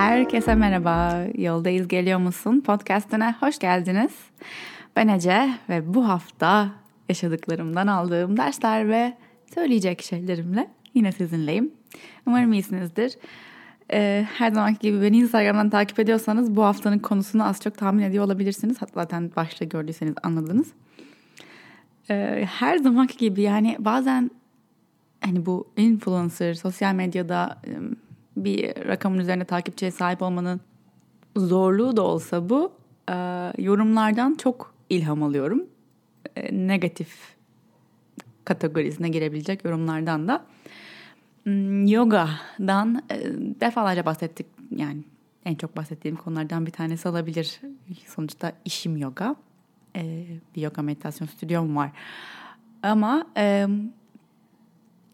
[0.00, 1.24] Herkese merhaba.
[1.38, 2.60] Yoldayız geliyor musun?
[2.60, 4.12] Podcast'ine hoş geldiniz.
[4.96, 6.70] Ben Ece ve bu hafta
[7.08, 9.16] yaşadıklarımdan aldığım dersler ve
[9.54, 11.72] söyleyecek şeylerimle yine sizinleyim.
[12.26, 13.18] Umarım iyisinizdir.
[13.92, 18.24] Ee, her zamanki gibi beni Instagram'dan takip ediyorsanız bu haftanın konusunu az çok tahmin ediyor
[18.24, 18.82] olabilirsiniz.
[18.82, 20.72] Hatta zaten başta gördüyseniz anladınız.
[22.10, 24.30] Ee, her zamanki gibi yani bazen
[25.20, 27.62] hani bu influencer, sosyal medyada
[28.44, 30.60] bir rakamın üzerine takipçiye sahip olmanın
[31.36, 32.72] zorluğu da olsa bu
[33.10, 33.14] e,
[33.58, 35.66] yorumlardan çok ilham alıyorum.
[36.36, 37.36] E, negatif
[38.44, 40.44] kategorisine girebilecek yorumlardan da.
[41.42, 43.16] Hmm, yoga'dan e,
[43.60, 45.04] defalarca bahsettik yani
[45.44, 47.60] en çok bahsettiğim konulardan bir tanesi olabilir.
[48.06, 49.36] Sonuçta işim yoga.
[50.56, 51.90] bir yoga meditasyon stüdyom var.
[52.82, 53.26] Ama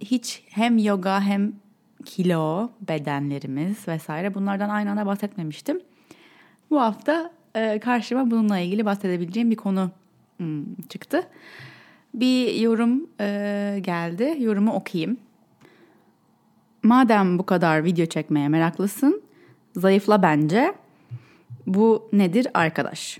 [0.01, 1.53] hiç hem yoga hem
[2.07, 5.81] kilo, bedenlerimiz vesaire bunlardan aynı anda bahsetmemiştim.
[6.71, 9.91] Bu hafta e, karşıma bununla ilgili bahsedebileceğim bir konu
[10.37, 11.23] hmm, çıktı.
[12.15, 14.37] Bir yorum e, geldi.
[14.39, 15.17] Yorumu okuyayım.
[16.83, 19.23] Madem bu kadar video çekmeye meraklısın,
[19.77, 20.75] zayıfla bence.
[21.67, 23.19] Bu nedir arkadaş?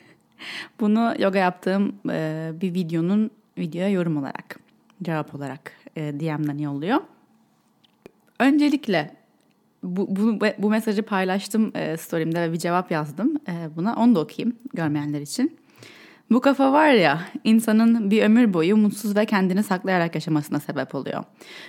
[0.80, 4.60] Bunu yoga yaptığım e, bir videonun videoya yorum olarak,
[5.02, 7.00] cevap olarak e, DM'den yolluyor.
[8.38, 9.16] Öncelikle
[9.82, 13.96] bu, bu, bu mesajı paylaştım e, story'imde ve bir cevap yazdım e, buna.
[13.96, 15.58] Onu da okuyayım görmeyenler için.
[16.30, 21.24] Bu kafa var ya insanın bir ömür boyu mutsuz ve kendini saklayarak yaşamasına sebep oluyor.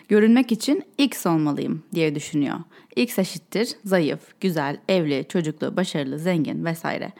[0.07, 2.55] Görünmek için X olmalıyım diye düşünüyor.
[2.95, 7.11] X eşittir zayıf, güzel, evli, çocuklu, başarılı, zengin vesaire.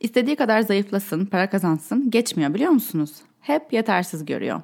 [0.00, 3.12] İstediği kadar zayıflasın, para kazansın geçmiyor biliyor musunuz?
[3.40, 4.60] Hep yetersiz görüyor.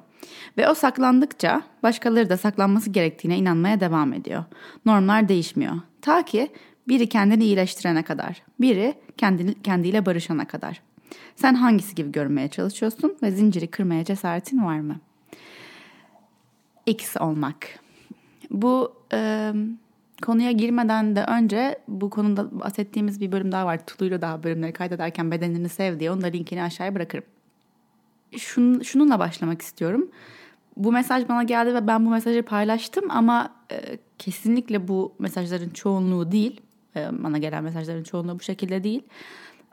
[0.57, 4.43] Ve o saklandıkça başkaları da saklanması gerektiğine inanmaya devam ediyor.
[4.85, 5.75] Normlar değişmiyor.
[6.01, 6.49] Ta ki
[6.87, 10.81] biri kendini iyileştirene kadar, biri kendini, kendiyle barışana kadar.
[11.35, 14.95] Sen hangisi gibi görünmeye çalışıyorsun ve zinciri kırmaya cesaretin var mı?
[16.85, 17.67] X olmak.
[18.51, 19.51] Bu e,
[20.21, 23.85] konuya girmeden de önce bu konuda bahsettiğimiz bir bölüm daha var.
[23.85, 26.11] Tulu'yla daha bölümleri kaydederken bedenini sev diye.
[26.11, 27.25] Onun da linkini aşağıya bırakırım
[28.37, 30.09] şun, şununla başlamak istiyorum.
[30.77, 36.31] Bu mesaj bana geldi ve ben bu mesajı paylaştım ama e, kesinlikle bu mesajların çoğunluğu
[36.31, 36.61] değil.
[36.95, 39.03] E, bana gelen mesajların çoğunluğu bu şekilde değil.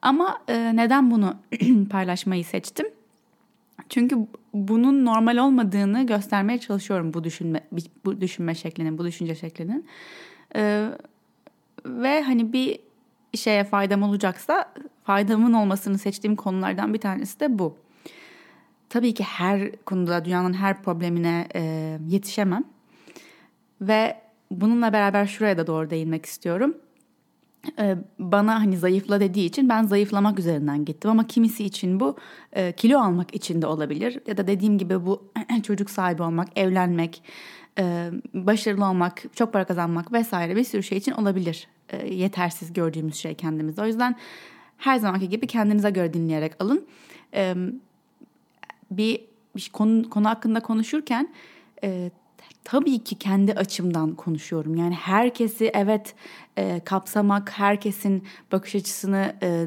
[0.03, 1.37] Ama e, neden bunu
[1.91, 2.87] paylaşmayı seçtim?
[3.89, 4.17] Çünkü
[4.55, 7.61] bunun normal olmadığını göstermeye çalışıyorum bu düşünme
[8.05, 9.87] bu düşünme şeklinin, bu düşünce şeklinin.
[10.57, 10.89] E,
[11.87, 12.79] ve hani bir
[13.35, 14.73] şeye faydam olacaksa
[15.05, 17.77] faydamın olmasını seçtiğim konulardan bir tanesi de bu
[18.89, 21.61] tabii ki her konuda dünyanın her problemine e,
[22.09, 22.65] yetişemem.
[23.81, 24.17] Ve
[24.51, 26.75] bununla beraber şuraya da doğru değinmek istiyorum.
[27.79, 32.17] E, bana hani zayıfla dediği için ben zayıflamak üzerinden gittim ama kimisi için bu
[32.53, 35.33] e, kilo almak için de olabilir ya da dediğim gibi bu
[35.63, 37.23] çocuk sahibi olmak, evlenmek,
[37.79, 41.69] e, başarılı olmak, çok para kazanmak vesaire bir sürü şey için olabilir.
[41.89, 43.83] E, yetersiz gördüğümüz şey kendimizde.
[43.83, 44.17] O yüzden
[44.79, 46.87] her zamanki gibi kendinize göre dinleyerek alın.
[47.35, 47.55] E,
[48.91, 49.21] bir,
[49.57, 51.29] bir konu, konu hakkında konuşurken
[51.85, 52.11] e,
[52.65, 54.75] tabii ki kendi açımdan konuşuyorum.
[54.77, 56.15] Yani herkesi evet
[56.57, 59.67] e, kapsamak, herkesin bakış açısını e,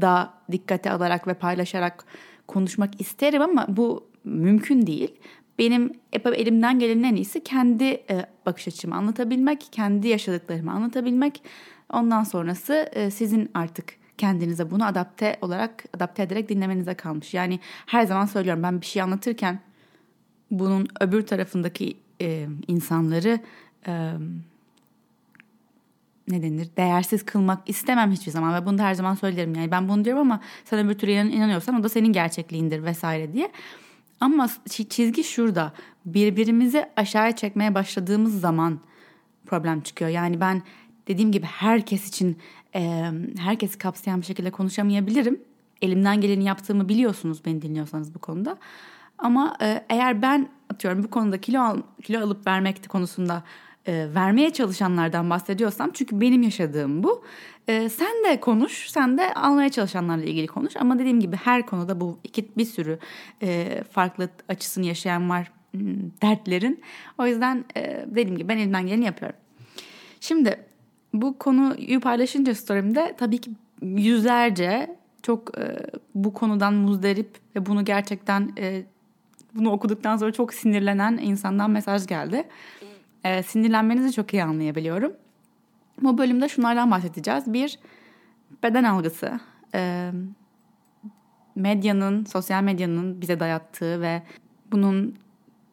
[0.00, 2.04] da dikkate alarak ve paylaşarak
[2.46, 5.14] konuşmak isterim ama bu mümkün değil.
[5.58, 11.42] Benim elimden gelenin en iyisi kendi e, bakış açımı anlatabilmek, kendi yaşadıklarımı anlatabilmek.
[11.92, 17.34] Ondan sonrası e, sizin artık kendinize bunu adapte olarak adapte ederek dinlemenize kalmış.
[17.34, 19.60] Yani her zaman söylüyorum ben bir şey anlatırken
[20.50, 23.40] bunun öbür tarafındaki e, insanları
[23.86, 24.12] e,
[26.28, 29.88] ne denir değersiz kılmak istemem hiçbir zaman ve bunu da her zaman söylerim yani ben
[29.88, 33.52] bunu diyorum ama sen öbür türlü inanıyorsan o da senin gerçekliğindir vesaire diye.
[34.20, 35.72] Ama çizgi şurada
[36.04, 38.80] birbirimizi aşağıya çekmeye başladığımız zaman
[39.46, 40.10] problem çıkıyor.
[40.10, 40.62] Yani ben
[41.08, 42.38] dediğim gibi herkes için
[42.74, 45.40] e, herkesi kapsayan bir şekilde konuşamayabilirim.
[45.82, 48.56] Elimden geleni yaptığımı biliyorsunuz beni dinliyorsanız bu konuda.
[49.18, 53.42] Ama e, eğer ben atıyorum bu konuda kilo al, kilo alıp vermekti konusunda
[53.86, 57.24] e, vermeye çalışanlardan bahsediyorsam çünkü benim yaşadığım bu.
[57.68, 60.76] E, sen de konuş, sen de almaya çalışanlarla ilgili konuş.
[60.76, 62.98] Ama dediğim gibi her konuda bu iki bir sürü
[63.42, 65.52] e, farklı açısını yaşayan var
[66.22, 66.82] dertlerin.
[67.18, 69.38] O yüzden e, dediğim gibi ben elimden geleni yapıyorum.
[70.20, 70.66] Şimdi
[71.22, 73.50] bu konuyu paylaşınca story'imde tabii ki
[73.82, 75.76] yüzlerce çok e,
[76.14, 78.82] bu konudan muzdarip ve bunu gerçekten e,
[79.54, 82.48] bunu okuduktan sonra çok sinirlenen insandan mesaj geldi.
[83.24, 85.12] E, sinirlenmenizi çok iyi anlayabiliyorum.
[86.02, 87.52] Bu bölümde şunlardan bahsedeceğiz.
[87.52, 87.78] Bir,
[88.62, 89.40] beden algısı.
[89.74, 90.10] Ee,
[91.54, 94.22] medyanın, sosyal medyanın bize dayattığı ve
[94.72, 95.14] bunun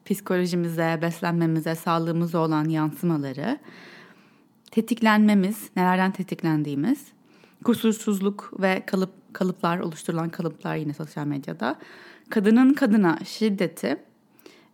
[0.04, 3.58] psikolojimize, beslenmemize, sağlığımıza olan yansımaları,
[4.74, 7.06] tetiklenmemiz, nelerden tetiklendiğimiz,
[7.64, 11.76] kusursuzluk ve kalıp kalıplar oluşturulan kalıplar yine sosyal medyada,
[12.30, 13.96] kadının kadına şiddeti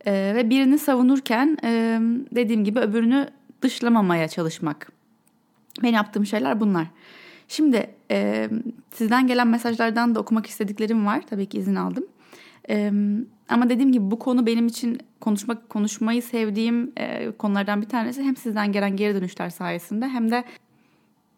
[0.05, 1.99] e, ve birini savunurken e,
[2.35, 3.29] dediğim gibi öbürünü
[3.61, 4.91] dışlamamaya çalışmak.
[5.83, 6.87] Ben yaptığım şeyler bunlar.
[7.47, 8.49] Şimdi e,
[8.91, 11.21] sizden gelen mesajlardan da okumak istediklerim var.
[11.29, 12.05] Tabii ki izin aldım.
[12.69, 12.91] E,
[13.51, 18.23] ama dediğim gibi bu konu benim için konuşmak konuşmayı sevdiğim e, konulardan bir tanesi.
[18.23, 20.43] Hem sizden gelen geri dönüşler sayesinde hem de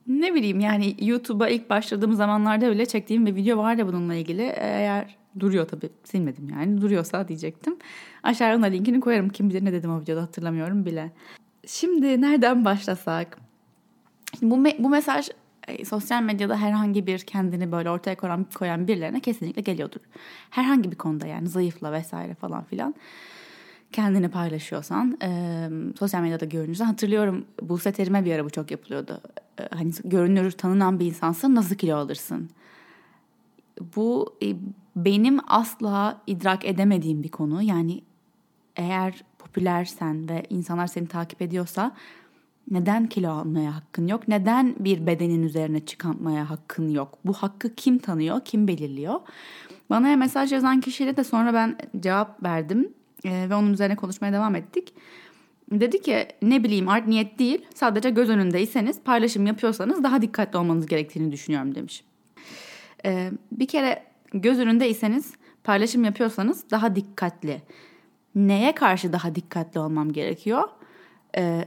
[0.08, 4.42] ne bileyim yani YouTube'a ilk başladığım zamanlarda öyle çektiğim bir video vardı bununla ilgili.
[4.56, 7.78] Eğer duruyor tabii silmedim yani duruyorsa diyecektim.
[8.24, 9.30] Aşağıya ona linkini koyarım.
[9.30, 11.12] Kim bilir ne dedim o videoda hatırlamıyorum bile.
[11.68, 13.38] Şimdi nereden başlasak?
[14.40, 15.30] Şimdi bu, me- bu mesaj
[15.68, 20.02] e, sosyal medyada herhangi bir kendini böyle ortaya koyan, koyan birilerine kesinlikle geliyordur.
[20.50, 22.96] Herhangi bir konuda yani zayıfla vesaire falan filan
[23.92, 25.70] kendini paylaşıyorsan e,
[26.00, 29.22] sosyal medyada görünürsen hatırlıyorum Buse Terim'e bir ara bu çok yapılıyordu.
[29.60, 32.50] E, hani görünür tanınan bir insansın nasıl kilo alırsın?
[33.96, 34.56] Bu e,
[34.96, 37.62] benim asla idrak edemediğim bir konu.
[37.62, 38.02] Yani
[38.76, 41.96] eğer popülersen ve insanlar seni takip ediyorsa
[42.72, 44.28] neden kilo almaya hakkın yok?
[44.28, 47.20] Neden bir bedenin üzerine çıkartmaya hakkın yok?
[47.26, 49.20] Bu hakkı kim tanıyor, kim belirliyor?
[49.90, 52.94] Bana mesaj yazan kişiyle de sonra ben cevap verdim
[53.26, 54.94] e, ve onun üzerine konuşmaya devam ettik.
[55.72, 60.86] Dedi ki ne bileyim art niyet değil sadece göz önündeyseniz paylaşım yapıyorsanız daha dikkatli olmanız
[60.86, 62.04] gerektiğini düşünüyorum demiş.
[63.06, 65.34] E, bir kere göz önündeyseniz
[65.64, 67.62] paylaşım yapıyorsanız daha dikkatli.
[68.36, 70.64] Neye karşı daha dikkatli olmam gerekiyor?
[71.38, 71.66] E,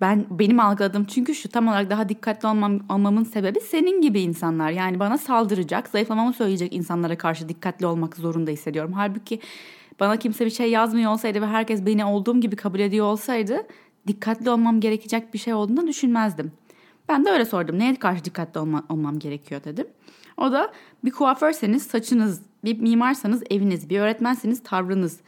[0.00, 4.70] ben benim algıladığım çünkü şu tam olarak daha dikkatli olmam, olmamın sebebi senin gibi insanlar.
[4.70, 8.92] Yani bana saldıracak, zayıflamamı söyleyecek insanlara karşı dikkatli olmak zorunda hissediyorum.
[8.92, 9.40] Halbuki
[10.00, 13.66] bana kimse bir şey yazmıyor olsaydı ve herkes beni olduğum gibi kabul ediyor olsaydı
[14.06, 16.52] dikkatli olmam gerekecek bir şey olduğunu düşünmezdim.
[17.08, 17.78] Ben de öyle sordum.
[17.78, 19.86] Neye karşı dikkatli olma, olmam gerekiyor dedim.
[20.36, 20.72] O da
[21.04, 25.20] bir kuaförseniz saçınız, bir mimarsanız eviniz, bir öğretmenseniz tavrınız,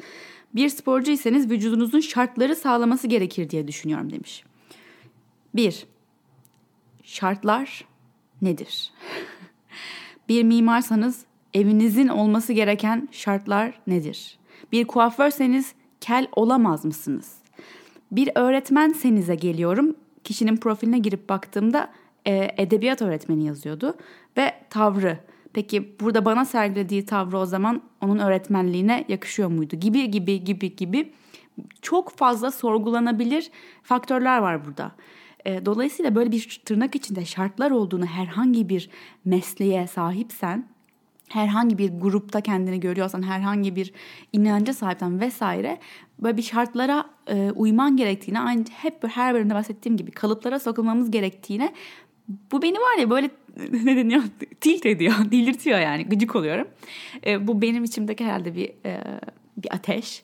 [0.54, 4.44] bir sporcuysanız vücudunuzun şartları sağlaması gerekir diye düşünüyorum demiş.
[5.54, 5.87] Bir,
[7.02, 7.84] şartlar
[8.43, 8.90] nedir?
[10.28, 14.38] bir mimarsanız evinizin olması gereken şartlar nedir?
[14.72, 17.34] Bir kuaförseniz kel olamaz mısınız?
[18.12, 19.96] Bir öğretmensenize geliyorum.
[20.25, 21.93] Kişinin profiline girip baktığımda
[22.26, 23.94] e, edebiyat öğretmeni yazıyordu
[24.37, 25.19] ve tavrı.
[25.52, 29.76] Peki burada bana sergilediği tavrı o zaman onun öğretmenliğine yakışıyor muydu?
[29.76, 31.12] Gibi gibi gibi gibi
[31.82, 33.50] çok fazla sorgulanabilir
[33.82, 34.93] faktörler var burada.
[35.44, 38.90] E, dolayısıyla böyle bir tırnak içinde şartlar olduğunu herhangi bir
[39.24, 40.66] mesleğe sahipsen,
[41.28, 43.92] herhangi bir grupta kendini görüyorsan, herhangi bir
[44.32, 45.78] inanca sahipsen vesaire
[46.18, 51.72] böyle bir şartlara e, uyman gerektiğine, aynı hep her bölümde bahsettiğim gibi kalıplara sokulmamız gerektiğine
[52.52, 53.30] bu beni var ya böyle
[53.84, 54.22] ne deniyor
[54.60, 56.68] tilt ediyor, delirtiyor yani gıcık oluyorum.
[57.26, 58.72] E, bu benim içimdeki herhalde bir
[59.56, 60.22] bir ateş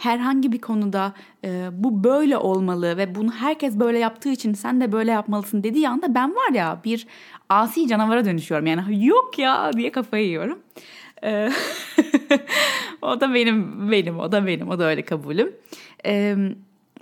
[0.00, 1.12] herhangi bir konuda
[1.44, 5.88] e, bu böyle olmalı ve bunu herkes böyle yaptığı için sen de böyle yapmalısın dediği
[5.88, 7.06] anda ben var ya bir
[7.48, 8.66] asi canavara dönüşüyorum.
[8.66, 10.58] Yani yok ya diye kafayı yiyorum.
[11.24, 11.50] E,
[13.02, 15.52] o da benim benim o da benim o da öyle kabulüm.
[16.06, 16.36] E,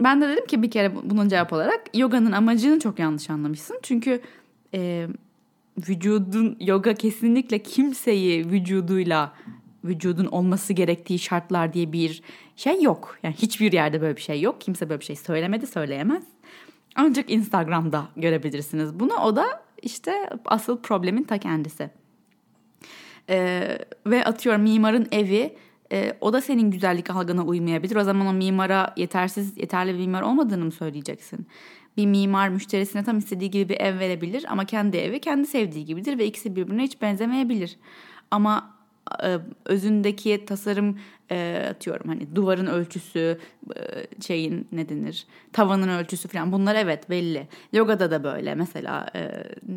[0.00, 3.78] ben de dedim ki bir kere bunun cevap olarak yoganın amacını çok yanlış anlamışsın.
[3.82, 4.20] Çünkü
[4.75, 5.06] e,
[5.88, 9.32] vücudun yoga kesinlikle kimseyi vücuduyla
[9.85, 12.23] vücudun olması gerektiği şartlar diye bir
[12.56, 13.18] şey yok.
[13.23, 14.61] Yani hiçbir yerde böyle bir şey yok.
[14.61, 16.25] Kimse böyle bir şey söylemedi, söyleyemez.
[16.97, 19.14] Ancak Instagram'da görebilirsiniz bunu.
[19.14, 21.90] O da işte asıl problemin ta kendisi.
[23.30, 25.56] Ee, ve atıyorum mimarın evi
[25.92, 27.97] e, o da senin güzellik algına uymayabilir.
[27.97, 31.47] O zaman o mimara yetersiz, yeterli bir mimar olmadığını mı söyleyeceksin?
[31.97, 36.18] Bir mimar müşterisine tam istediği gibi bir ev verebilir ama kendi evi kendi sevdiği gibidir
[36.18, 37.76] ve ikisi birbirine hiç benzemeyebilir.
[38.30, 38.77] Ama
[39.64, 40.98] özündeki tasarım
[41.30, 43.38] e, atıyorum hani duvarın ölçüsü
[43.76, 47.48] e, şeyin ne denir tavanın ölçüsü falan bunlar evet belli.
[47.72, 49.06] Yogada da böyle mesela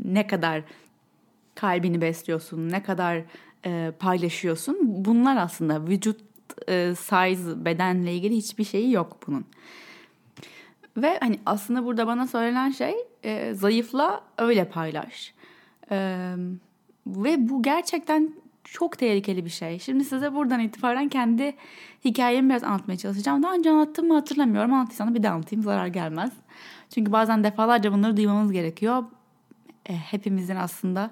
[0.03, 0.63] ne kadar
[1.55, 3.21] kalbini besliyorsun ne kadar
[3.99, 6.21] paylaşıyorsun bunlar aslında vücut
[6.97, 9.45] size bedenle ilgili hiçbir şeyi yok bunun.
[10.97, 12.95] Ve hani aslında burada bana söylenen şey
[13.53, 15.33] zayıfla öyle paylaş.
[17.07, 19.79] ve bu gerçekten çok tehlikeli bir şey.
[19.79, 21.55] Şimdi size buradan itibaren kendi
[22.05, 23.43] hikayemi biraz anlatmaya çalışacağım.
[23.43, 24.73] Daha önce anlattım mı hatırlamıyorum.
[24.73, 26.31] Anlattıysam bir de anlatayım zarar gelmez.
[26.89, 29.03] Çünkü bazen defalarca bunları duymamız gerekiyor.
[29.85, 31.11] E, hepimizin aslında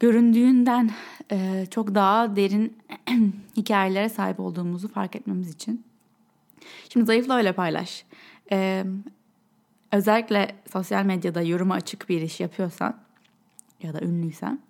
[0.00, 0.90] göründüğünden
[1.32, 2.78] e, çok daha derin
[3.56, 5.84] hikayelere sahip olduğumuzu fark etmemiz için.
[6.88, 8.04] Şimdi zayıfla öyle paylaş.
[8.52, 8.84] E,
[9.92, 12.96] özellikle sosyal medyada yoruma açık bir iş yapıyorsan
[13.82, 14.65] ya da ünlüysen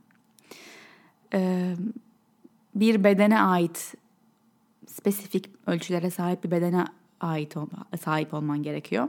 [2.75, 3.95] bir bedene ait
[4.87, 6.85] spesifik ölçülere sahip bir bedene
[7.21, 7.55] ait
[8.01, 9.09] sahip olman gerekiyor.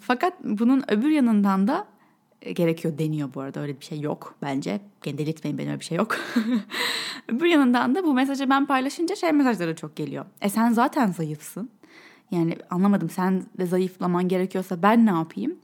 [0.00, 1.86] Fakat bunun öbür yanından da
[2.44, 4.80] e, gerekiyor deniyor bu arada öyle bir şey yok bence.
[5.02, 6.16] Gene delirtmeyin ben öyle bir şey yok.
[7.28, 10.24] öbür yanından da bu mesajı ben paylaşınca şey mesajları çok geliyor.
[10.40, 11.70] E sen zaten zayıfsın.
[12.34, 15.56] Yani anlamadım sen de zayıflaman gerekiyorsa ben ne yapayım?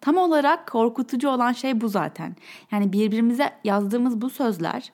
[0.00, 2.36] Tam olarak korkutucu olan şey bu zaten.
[2.70, 4.92] Yani birbirimize yazdığımız bu sözler,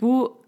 [0.00, 0.42] bu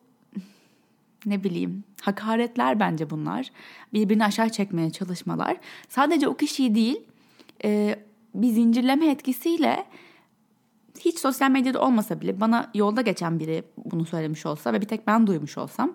[1.27, 3.51] ne bileyim hakaretler bence bunlar.
[3.93, 5.57] Birbirini aşağı çekmeye çalışmalar.
[5.89, 7.01] Sadece o kişiyi değil
[8.35, 9.85] bir zincirleme etkisiyle
[11.01, 15.07] hiç sosyal medyada olmasa bile bana yolda geçen biri bunu söylemiş olsa ve bir tek
[15.07, 15.93] ben duymuş olsam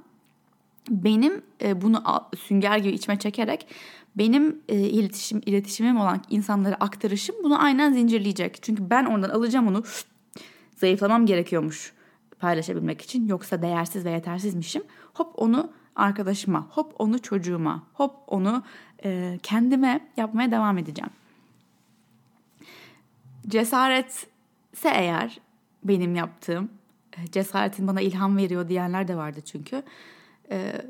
[0.89, 2.03] benim e, bunu
[2.37, 3.67] sünger gibi içime çekerek
[4.15, 8.63] benim e, iletişim iletişimim olan insanlara aktarışım bunu aynen zincirleyecek.
[8.63, 9.83] Çünkü ben ondan alacağım onu
[10.75, 11.93] zayıflamam gerekiyormuş
[12.39, 13.27] paylaşabilmek için.
[13.27, 14.83] Yoksa değersiz ve yetersizmişim.
[15.13, 18.63] Hop onu arkadaşıma, hop onu çocuğuma, hop onu
[19.03, 21.11] e, kendime yapmaya devam edeceğim.
[23.47, 25.39] Cesaretse eğer
[25.83, 26.69] benim yaptığım,
[27.17, 29.83] e, cesaretin bana ilham veriyor diyenler de vardı çünkü.
[30.51, 30.81] Ee,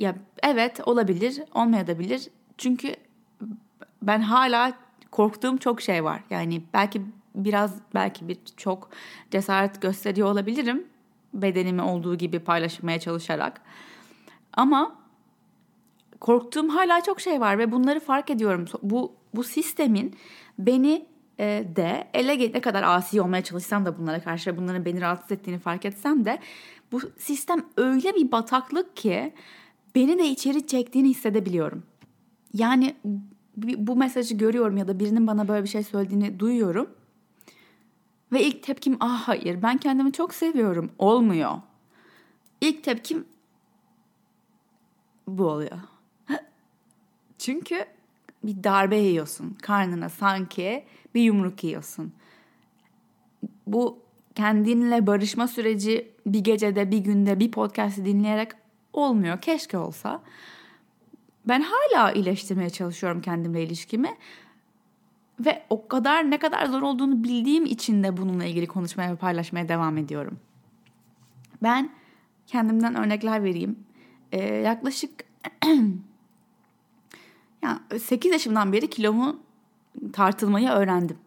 [0.00, 2.28] ya evet olabilir, olmayabilir.
[2.58, 2.94] Çünkü
[4.02, 4.72] ben hala
[5.10, 6.20] korktuğum çok şey var.
[6.30, 7.02] Yani belki
[7.34, 8.88] biraz belki bir çok
[9.30, 10.86] cesaret gösteriyor olabilirim
[11.34, 13.60] bedenimi olduğu gibi paylaşmaya çalışarak.
[14.52, 14.96] Ama
[16.20, 18.64] korktuğum hala çok şey var ve bunları fark ediyorum.
[18.82, 20.16] Bu bu sistemin
[20.58, 21.06] beni
[21.76, 25.84] de ele ne kadar asi olmaya çalışsam da bunlara karşı bunların beni rahatsız ettiğini fark
[25.84, 26.38] etsem de
[26.92, 29.34] bu sistem öyle bir bataklık ki
[29.94, 31.82] beni de içeri çektiğini hissedebiliyorum.
[32.54, 32.96] Yani
[33.56, 36.90] bu mesajı görüyorum ya da birinin bana böyle bir şey söylediğini duyuyorum.
[38.32, 41.52] Ve ilk tepkim ah hayır ben kendimi çok seviyorum olmuyor.
[42.60, 43.24] İlk tepkim
[45.28, 45.78] bu oluyor.
[47.38, 47.84] Çünkü
[48.44, 50.84] bir darbe yiyorsun karnına sanki
[51.14, 52.12] bir yumruk yiyorsun.
[53.66, 53.98] Bu
[54.34, 58.52] kendinle barışma süreci bir gecede, bir günde, bir podcast'i dinleyerek
[58.92, 59.40] olmuyor.
[59.40, 60.22] Keşke olsa.
[61.48, 64.16] Ben hala iyileştirmeye çalışıyorum kendimle ilişkimi.
[65.40, 69.68] Ve o kadar ne kadar zor olduğunu bildiğim için de bununla ilgili konuşmaya ve paylaşmaya
[69.68, 70.38] devam ediyorum.
[71.62, 71.90] Ben
[72.46, 73.78] kendimden örnekler vereyim.
[74.32, 75.10] Ee, yaklaşık
[77.62, 79.40] yani 8 yaşımdan beri kilomu
[80.12, 81.18] tartılmayı öğrendim.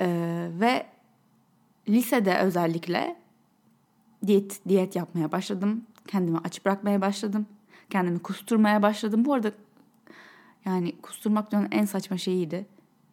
[0.00, 0.86] Ee, ve
[1.88, 3.16] lisede özellikle
[4.26, 5.84] diyet diyet yapmaya başladım.
[6.06, 7.46] Kendimi aç bırakmaya başladım.
[7.90, 9.24] Kendimi kusturmaya başladım.
[9.24, 9.52] Bu arada
[10.64, 12.66] yani kusturmak dünyanın en saçma şeyiydi.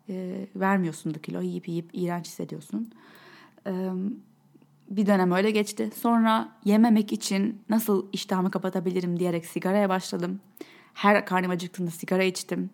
[0.09, 2.91] E, vermiyorsun da kilo yiyip yiyip iğrenç hissediyorsun.
[3.67, 3.91] E,
[4.89, 5.89] bir dönem öyle geçti.
[5.95, 10.39] Sonra yememek için nasıl iştahımı kapatabilirim diyerek sigaraya başladım.
[10.93, 12.69] Her karnım acıktığında sigara içtim.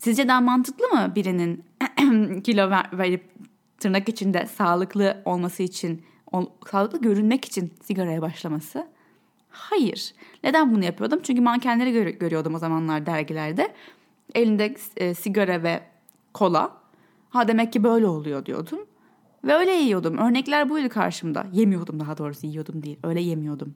[0.00, 1.64] Sizce daha mantıklı mı birinin
[2.42, 3.24] kilo ver, verip
[3.78, 6.02] tırnak içinde sağlıklı olması için,
[6.70, 8.86] sağlıklı görünmek için sigaraya başlaması?
[9.48, 10.14] Hayır.
[10.44, 11.20] Neden bunu yapıyordum?
[11.22, 13.74] Çünkü mankenleri gör- görüyordum o zamanlar dergilerde.
[14.34, 15.80] Elinde e, sigara ve
[16.34, 16.76] kola.
[17.30, 18.78] Ha demek ki böyle oluyor diyordum.
[19.44, 20.18] Ve öyle yiyordum.
[20.18, 21.46] Örnekler buydu karşımda.
[21.52, 22.98] Yemiyordum daha doğrusu yiyordum değil.
[23.02, 23.74] Öyle yemiyordum.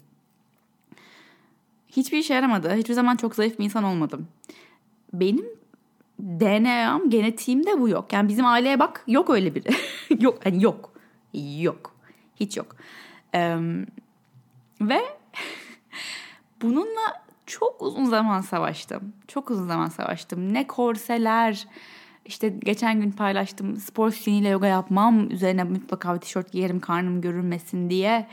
[1.88, 2.74] Hiçbir işe yaramadı.
[2.74, 4.28] Hiçbir zaman çok zayıf bir insan olmadım.
[5.12, 5.63] Benim
[6.20, 8.12] DNA'm, genetiğimde bu yok.
[8.12, 9.68] Yani bizim aileye bak yok öyle biri.
[10.20, 10.92] yok hani yok.
[11.60, 11.94] Yok.
[12.36, 12.76] Hiç yok.
[13.34, 13.56] Ee,
[14.80, 15.00] ve
[16.62, 19.12] bununla çok uzun zaman savaştım.
[19.28, 20.54] Çok uzun zaman savaştım.
[20.54, 21.66] Ne korseler,
[22.24, 27.90] işte geçen gün paylaştım spor stiliyle yoga yapmam üzerine mutlaka bir tişört giyerim karnım görünmesin
[27.90, 28.28] diye.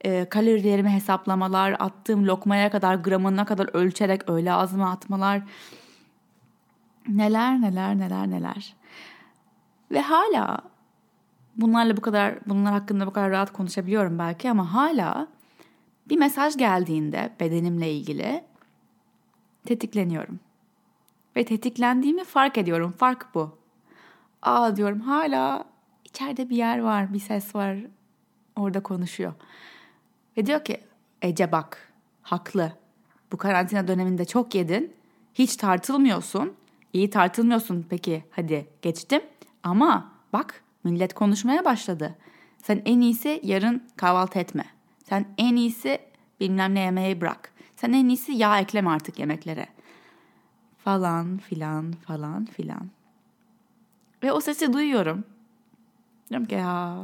[0.00, 5.42] E, kalorilerimi hesaplamalar, attığım lokmaya kadar gramına kadar ölçerek öyle ağzıma atmalar.
[7.08, 8.74] Neler neler neler neler.
[9.90, 10.58] Ve hala
[11.56, 15.28] bunlarla bu kadar bunlar hakkında bu kadar rahat konuşabiliyorum belki ama hala
[16.08, 18.44] bir mesaj geldiğinde bedenimle ilgili
[19.64, 20.40] tetikleniyorum.
[21.36, 22.92] Ve tetiklendiğimi fark ediyorum.
[22.92, 23.58] Fark bu.
[24.42, 25.64] Aa diyorum hala
[26.04, 27.78] içeride bir yer var, bir ses var.
[28.56, 29.32] Orada konuşuyor.
[30.36, 30.80] Ve diyor ki
[31.22, 32.72] Ece bak haklı.
[33.32, 34.94] Bu karantina döneminde çok yedin.
[35.34, 36.54] Hiç tartılmıyorsun.
[36.96, 39.22] İyi tartılmıyorsun peki hadi geçtim.
[39.62, 42.14] Ama bak millet konuşmaya başladı.
[42.58, 44.64] Sen en iyisi yarın kahvaltı etme.
[45.04, 45.98] Sen en iyisi
[46.40, 47.52] bilmem ne yemeği bırak.
[47.76, 49.66] Sen en iyisi yağ ekleme artık yemeklere.
[50.78, 52.90] Falan filan falan filan.
[54.22, 55.24] Ve o sesi duyuyorum.
[56.30, 56.98] Diyorum ki ya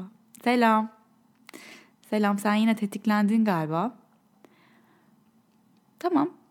[0.44, 0.88] selam.
[2.10, 3.94] Selam sen yine tetiklendin galiba.
[5.98, 6.41] Tamam.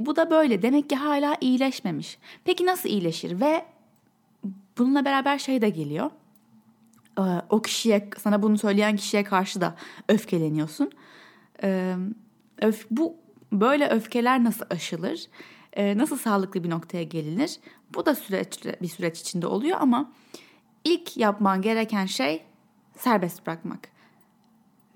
[0.00, 0.62] Bu da böyle.
[0.62, 2.18] Demek ki hala iyileşmemiş.
[2.44, 3.40] Peki nasıl iyileşir?
[3.40, 3.64] Ve
[4.78, 6.10] bununla beraber şey de geliyor.
[7.18, 9.74] Ee, o kişiye, sana bunu söyleyen kişiye karşı da
[10.08, 10.90] öfkeleniyorsun.
[11.62, 11.96] Ee,
[12.62, 13.16] öf, bu
[13.52, 15.26] böyle öfkeler nasıl aşılır?
[15.72, 17.56] Ee, nasıl sağlıklı bir noktaya gelinir?
[17.94, 20.12] Bu da süreç bir süreç içinde oluyor ama
[20.84, 22.42] ilk yapman gereken şey
[22.96, 23.88] serbest bırakmak.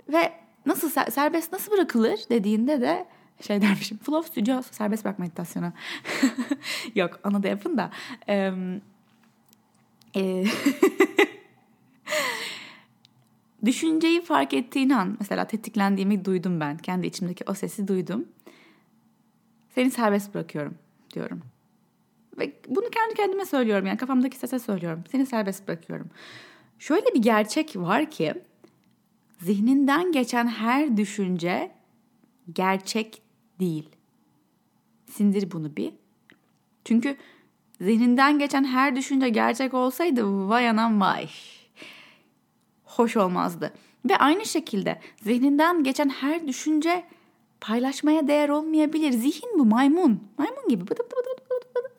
[0.09, 0.33] Ve
[0.67, 3.07] nasıl serbest nasıl bırakılır dediğinde de
[3.41, 3.99] şey dermişim.
[3.99, 5.73] Flow Studio serbest bırak meditasyonu.
[6.95, 7.91] Yok onu da yapın da.
[8.29, 8.53] Ee,
[10.17, 10.45] e,
[13.65, 16.77] düşünceyi fark ettiğin an mesela tetiklendiğimi duydum ben.
[16.77, 18.29] Kendi içimdeki o sesi duydum.
[19.75, 20.75] Seni serbest bırakıyorum
[21.15, 21.43] diyorum.
[22.39, 25.05] Ve bunu kendi kendime söylüyorum yani kafamdaki sese söylüyorum.
[25.13, 26.11] Seni serbest bırakıyorum.
[26.79, 28.35] Şöyle bir gerçek var ki
[29.41, 31.71] zihninden geçen her düşünce
[32.53, 33.23] gerçek
[33.61, 33.89] değil.
[35.07, 35.93] Sindir bunu bir.
[36.85, 37.17] Çünkü
[37.81, 41.29] zihninden geçen her düşünce gerçek olsaydı vay anam vay.
[42.85, 43.73] Hoş olmazdı.
[44.09, 47.05] Ve aynı şekilde zihninden geçen her düşünce
[47.61, 49.13] paylaşmaya değer olmayabilir.
[49.13, 50.23] Zihin bu maymun.
[50.39, 50.83] Maymun gibi.
[50.83, 51.93] Bıdı bıdı bıdı bıdı bıdı.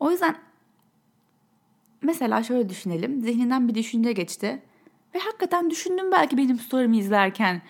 [0.00, 0.36] O yüzden
[2.02, 3.20] mesela şöyle düşünelim.
[3.20, 4.62] Zihninden bir düşünce geçti.
[5.14, 7.62] Ve hakikaten düşündüm belki benim story'mi izlerken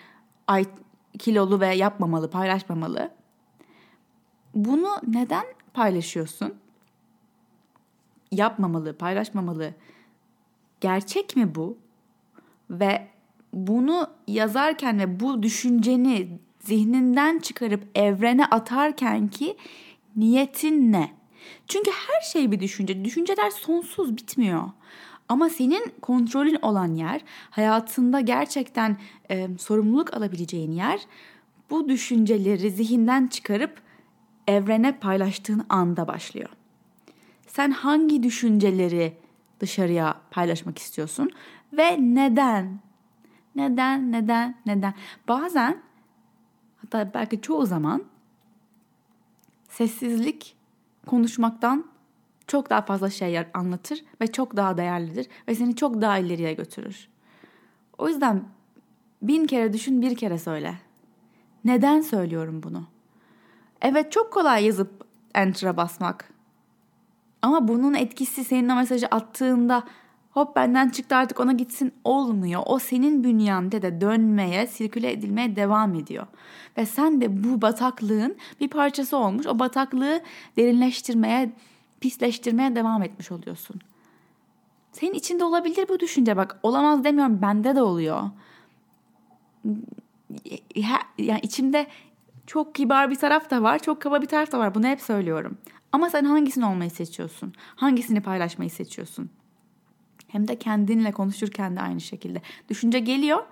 [1.19, 3.11] kilolu ve yapmamalı, paylaşmamalı.
[4.55, 6.53] Bunu neden paylaşıyorsun?
[8.31, 9.73] Yapmamalı, paylaşmamalı.
[10.81, 11.77] Gerçek mi bu?
[12.69, 13.07] Ve
[13.53, 19.57] bunu yazarken ve bu düşünceni zihninden çıkarıp evrene atarken ki
[20.15, 21.11] niyetin ne?
[21.67, 23.05] Çünkü her şey bir düşünce.
[23.05, 24.63] Düşünceler sonsuz bitmiyor.
[25.31, 28.97] Ama senin kontrolün olan yer, hayatında gerçekten
[29.29, 30.99] e, sorumluluk alabileceğin yer
[31.69, 33.81] bu düşünceleri zihinden çıkarıp
[34.47, 36.49] evrene paylaştığın anda başlıyor.
[37.47, 39.17] Sen hangi düşünceleri
[39.59, 41.29] dışarıya paylaşmak istiyorsun
[41.73, 42.79] ve neden?
[43.55, 44.93] Neden, neden, neden?
[45.27, 45.81] Bazen
[46.77, 48.03] hatta belki çoğu zaman
[49.69, 50.55] sessizlik
[51.07, 51.90] konuşmaktan
[52.51, 57.09] çok daha fazla şey anlatır ve çok daha değerlidir ve seni çok daha ileriye götürür.
[57.97, 58.43] O yüzden
[59.21, 60.75] bin kere düşün bir kere söyle.
[61.65, 62.87] Neden söylüyorum bunu?
[63.81, 66.33] Evet çok kolay yazıp enter'a basmak.
[67.41, 69.83] Ama bunun etkisi senin o mesajı attığında
[70.31, 72.61] hop benden çıktı artık ona gitsin olmuyor.
[72.65, 76.27] O senin bünyende de dönmeye, sirküle edilmeye devam ediyor.
[76.77, 79.47] Ve sen de bu bataklığın bir parçası olmuş.
[79.47, 80.21] O bataklığı
[80.57, 81.51] derinleştirmeye,
[82.01, 83.81] pisleştirmeye devam etmiş oluyorsun.
[84.91, 86.59] Senin içinde olabilir bu düşünce bak.
[86.63, 88.29] Olamaz demiyorum bende de oluyor.
[91.17, 91.87] Yani içimde
[92.47, 94.75] çok kibar bir taraf da var, çok kaba bir taraf da var.
[94.75, 95.57] Bunu hep söylüyorum.
[95.91, 97.53] Ama sen hangisini olmayı seçiyorsun?
[97.75, 99.29] Hangisini paylaşmayı seçiyorsun?
[100.27, 102.41] Hem de kendinle konuşurken de aynı şekilde.
[102.69, 103.43] Düşünce geliyor.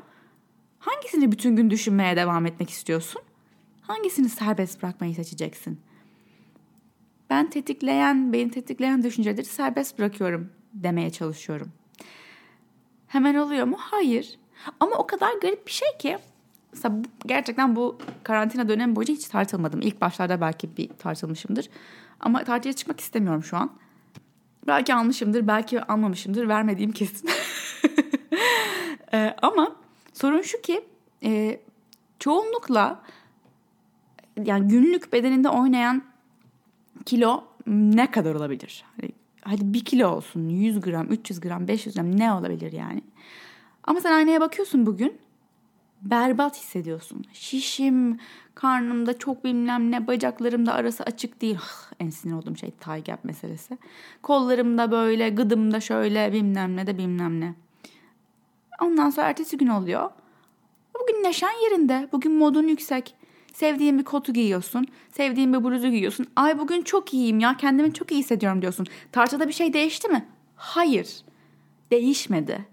[0.80, 3.22] Hangisini bütün gün düşünmeye devam etmek istiyorsun?
[3.82, 5.80] Hangisini serbest bırakmayı seçeceksin?
[7.30, 11.72] Ben tetikleyen, beni tetikleyen düşünceleri serbest bırakıyorum demeye çalışıyorum.
[13.08, 13.76] Hemen oluyor mu?
[13.80, 14.40] Hayır.
[14.80, 16.18] Ama o kadar garip bir şey ki
[16.74, 19.82] mesela gerçekten bu karantina dönemi boyunca hiç tartılmadım.
[19.82, 21.70] İlk başlarda belki bir tartılmışımdır.
[22.20, 23.72] Ama tartıya çıkmak istemiyorum şu an.
[24.68, 26.48] Belki almışımdır, belki almamışımdır.
[26.48, 27.30] Vermediğim kesin.
[29.14, 29.76] ee, ama
[30.14, 30.86] sorun şu ki
[31.24, 31.60] e,
[32.20, 33.02] çoğunlukla
[34.44, 36.04] yani günlük bedeninde oynayan
[37.06, 38.86] kilo ne kadar olabilir?
[39.02, 43.02] Hani, hadi bir kilo olsun 100 gram, 300 gram, 500 gram ne olabilir yani?
[43.84, 45.18] Ama sen aynaya bakıyorsun bugün
[46.02, 47.26] berbat hissediyorsun.
[47.34, 48.20] Şişim,
[48.56, 51.58] karnımda çok bilmem ne, bacaklarımda arası açık değil.
[51.62, 53.78] Ah, en sinir olduğum şey tie gap meselesi.
[54.22, 57.54] Kollarımda böyle, gıdımda şöyle bilmem ne de bilmem ne.
[58.82, 60.10] Ondan sonra ertesi gün oluyor.
[61.02, 62.10] Bugün neşen yerinde.
[62.12, 63.16] Bugün modun yüksek.
[63.60, 64.88] Sevdiğin bir kotu giyiyorsun.
[65.12, 66.26] Sevdiğin bir bluzu giyiyorsun.
[66.36, 68.86] Ay bugün çok iyiyim ya kendimi çok iyi hissediyorum diyorsun.
[69.12, 70.26] Tartıda bir şey değişti mi?
[70.56, 71.22] Hayır.
[71.92, 72.66] değişmedi.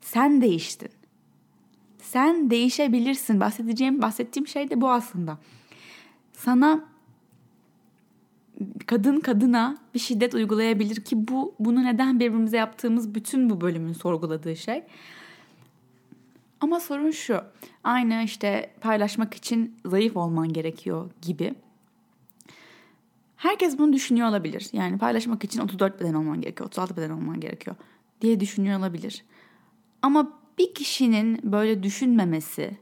[0.00, 0.88] Sen değiştin.
[1.98, 3.40] Sen değişebilirsin.
[3.40, 5.38] Bahsedeceğim, bahsettiğim şey de bu aslında.
[6.32, 6.84] Sana
[8.86, 14.56] kadın kadına bir şiddet uygulayabilir ki bu bunu neden birbirimize yaptığımız bütün bu bölümün sorguladığı
[14.56, 14.82] şey.
[16.60, 17.40] Ama sorun şu.
[17.84, 21.54] Aynı işte paylaşmak için zayıf olman gerekiyor gibi.
[23.36, 24.68] Herkes bunu düşünüyor olabilir.
[24.72, 27.76] Yani paylaşmak için 34 beden olman gerekiyor, 36 beden olman gerekiyor
[28.20, 29.24] diye düşünüyor olabilir.
[30.02, 32.78] Ama bir kişinin böyle düşünmemesi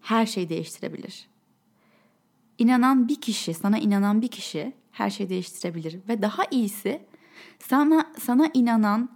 [0.00, 1.26] her şeyi değiştirebilir.
[2.58, 7.02] İnanan bir kişi, sana inanan bir kişi her şeyi değiştirebilir ve daha iyisi
[7.58, 9.08] sana sana inanan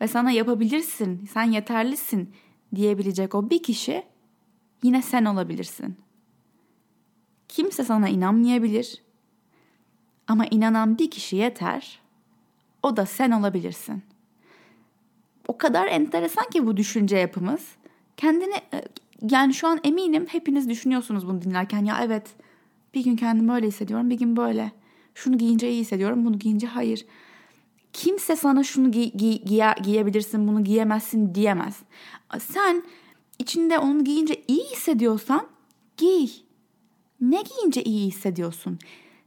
[0.00, 2.34] ve sana yapabilirsin, sen yeterlisin
[2.74, 4.02] diyebilecek o bir kişi
[4.82, 5.96] yine sen olabilirsin.
[7.48, 9.02] Kimse sana inanmayabilir.
[10.26, 12.00] Ama inanan bir kişi yeter.
[12.82, 14.02] O da sen olabilirsin.
[15.48, 17.68] O kadar enteresan ki bu düşünce yapımız.
[18.16, 18.84] Kendini e,
[19.30, 22.26] yani şu an eminim hepiniz düşünüyorsunuz bunu dinlerken ya evet
[22.94, 24.72] bir gün kendimi öyle hissediyorum bir gün böyle.
[25.14, 27.06] Şunu giyince iyi hissediyorum bunu giyince hayır.
[27.92, 31.76] Kimse sana şunu giy, giy, giye, giyebilirsin bunu giyemezsin diyemez.
[32.38, 32.82] Sen
[33.38, 35.46] içinde onu giyince iyi hissediyorsan
[35.96, 36.28] giy.
[37.20, 38.78] Ne giyince iyi hissediyorsun?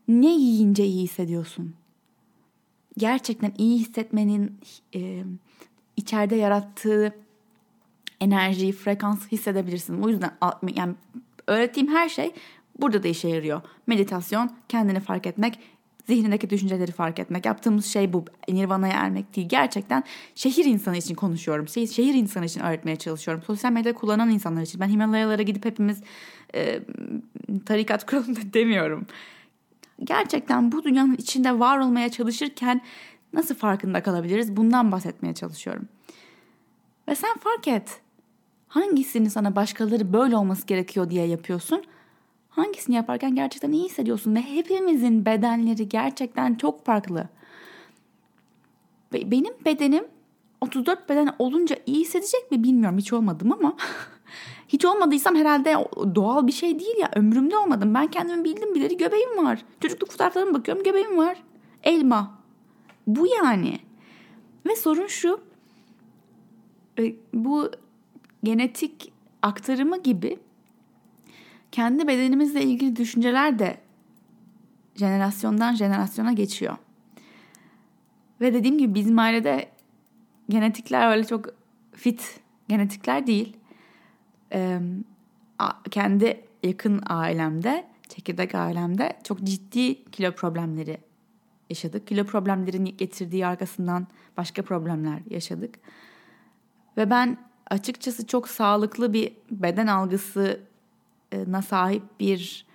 [0.07, 1.73] Ne yiyince iyi hissediyorsun?
[2.97, 4.59] Gerçekten iyi hissetmenin
[4.95, 5.23] e,
[5.97, 7.15] içeride yarattığı
[8.21, 10.01] enerjiyi, frekans hissedebilirsin.
[10.01, 10.31] O yüzden
[10.75, 10.95] yani
[11.47, 12.31] öğrettiğim her şey
[12.81, 13.61] burada da işe yarıyor.
[13.87, 15.59] Meditasyon, kendini fark etmek,
[16.07, 17.45] zihnindeki düşünceleri fark etmek.
[17.45, 18.25] Yaptığımız şey bu.
[18.49, 19.49] Nirvana'ya ermek değil.
[19.49, 20.03] Gerçekten
[20.35, 21.67] şehir insanı için konuşuyorum.
[21.67, 23.43] Şehir, şehir insanı için öğretmeye çalışıyorum.
[23.47, 24.81] Sosyal medya kullanan insanlar için.
[24.81, 26.01] Ben Himalayalara gidip hepimiz
[26.55, 26.79] e,
[27.65, 29.05] tarikat kuralım demiyorum.
[30.03, 32.81] Gerçekten bu dünyanın içinde var olmaya çalışırken
[33.33, 34.57] nasıl farkında kalabiliriz?
[34.57, 35.87] Bundan bahsetmeye çalışıyorum.
[37.07, 38.01] Ve sen fark et.
[38.67, 41.83] Hangisini sana başkaları böyle olması gerekiyor diye yapıyorsun?
[42.55, 47.29] Hangisini yaparken gerçekten iyi hissediyorsun ve hepimizin bedenleri gerçekten çok farklı.
[49.13, 50.05] Benim bedenim
[50.61, 53.77] 34 beden olunca iyi hissedecek mi bilmiyorum hiç olmadım ama
[54.67, 55.75] hiç olmadıysam herhalde
[56.15, 57.93] doğal bir şey değil ya ömrümde olmadım.
[57.93, 59.65] Ben kendimi bildim bileli göbeğim var.
[59.79, 61.43] Çocukluk fotoğraflarıma bakıyorum göbeğim var.
[61.83, 62.41] Elma.
[63.07, 63.79] Bu yani.
[64.65, 65.39] Ve sorun şu.
[66.99, 67.71] E, bu
[68.43, 70.39] genetik aktarımı gibi
[71.75, 73.77] kendi bedenimizle ilgili düşünceler de
[74.95, 76.77] jenerasyondan jenerasyona geçiyor.
[78.41, 79.69] Ve dediğim gibi bizim ailede
[80.49, 81.45] genetikler öyle çok
[81.93, 83.57] fit genetikler değil.
[84.53, 84.79] Ee,
[85.91, 90.97] kendi yakın ailemde, çekirdek ailemde çok ciddi kilo problemleri
[91.69, 92.07] yaşadık.
[92.07, 94.07] Kilo problemlerin getirdiği arkasından
[94.37, 95.75] başka problemler yaşadık.
[96.97, 97.37] Ve ben
[97.69, 100.74] açıkçası çok sağlıklı bir beden algısı
[101.47, 102.65] na sahip bir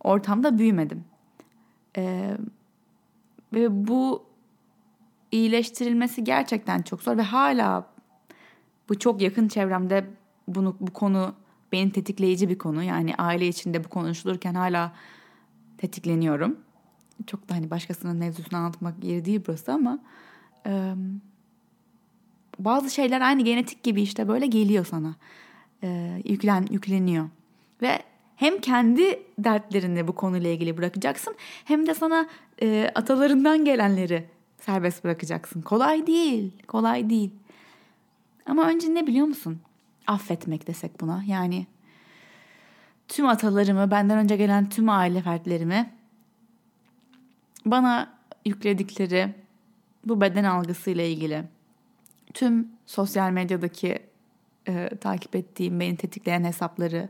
[0.00, 1.04] ortamda büyümedim.
[1.96, 2.36] Ee,
[3.52, 4.22] ve bu
[5.32, 7.86] iyileştirilmesi gerçekten çok zor ve hala
[8.88, 10.04] bu çok yakın çevremde
[10.48, 11.34] bunu bu konu
[11.72, 12.82] benim tetikleyici bir konu.
[12.82, 14.92] Yani aile içinde bu konuşulurken hala
[15.78, 16.58] tetikleniyorum.
[17.26, 19.98] Çok da hani başkasının mevzusunu anlatmak yeri değil burası ama
[20.66, 20.94] e,
[22.58, 25.14] bazı şeyler aynı genetik gibi işte böyle geliyor sana.
[25.82, 27.28] E, yüklen yükleniyor.
[27.82, 28.02] Ve
[28.40, 32.28] hem kendi dertlerini bu konuyla ilgili bırakacaksın hem de sana
[32.62, 34.28] e, atalarından gelenleri
[34.60, 35.62] serbest bırakacaksın.
[35.62, 37.30] Kolay değil, kolay değil.
[38.46, 39.60] Ama önce ne biliyor musun?
[40.06, 41.24] Affetmek desek buna.
[41.26, 41.66] Yani
[43.08, 45.90] tüm atalarımı, benden önce gelen tüm aile fertlerimi
[47.66, 48.12] bana
[48.44, 49.34] yükledikleri
[50.04, 51.44] bu beden algısıyla ilgili
[52.34, 53.98] tüm sosyal medyadaki
[54.68, 57.08] e, takip ettiğim, beni tetikleyen hesapları,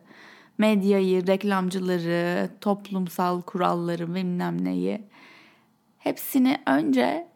[0.61, 5.03] medyayı, reklamcıları, toplumsal kuralları bilmem neyi
[5.99, 7.29] hepsini önce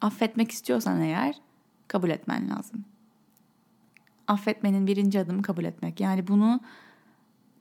[0.00, 1.40] affetmek istiyorsan eğer
[1.88, 2.84] kabul etmen lazım.
[4.26, 6.00] Affetmenin birinci adımı kabul etmek.
[6.00, 6.60] Yani bunu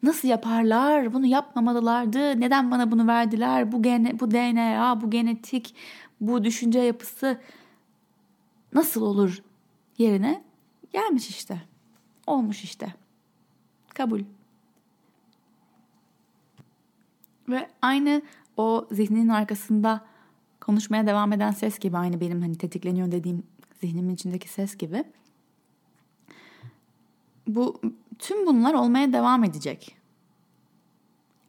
[0.04, 1.14] nasıl yaparlar?
[1.14, 2.40] Bunu yapmamalılardı.
[2.42, 3.72] Neden bana bunu verdiler?
[3.72, 5.76] Bu gene bu DNA, bu genetik,
[6.22, 7.42] bu düşünce yapısı
[8.74, 9.44] nasıl olur
[9.98, 10.44] yerine
[10.94, 11.62] gelmiş işte.
[12.28, 12.94] Olmuş işte.
[13.94, 14.22] Kabul.
[17.50, 18.22] Ve aynı
[18.58, 20.06] o zihninin arkasında
[20.62, 23.44] konuşmaya devam eden ses gibi aynı benim hani tetikleniyor dediğim
[23.82, 25.04] zihnimin içindeki ses gibi.
[27.48, 27.82] Bu
[28.20, 29.98] tüm bunlar olmaya devam edecek.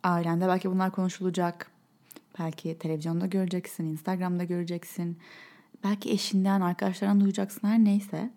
[0.02, 1.70] Ailende belki bunlar konuşulacak.
[2.38, 5.18] Belki televizyonda göreceksin, Instagram'da göreceksin.
[5.85, 8.30] Belki eşinden, arkadaşlarından duyacaksın her neyse.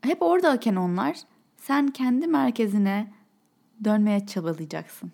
[0.00, 1.16] hep oradayken onlar
[1.56, 3.12] sen kendi merkezine
[3.84, 5.12] dönmeye çabalayacaksın.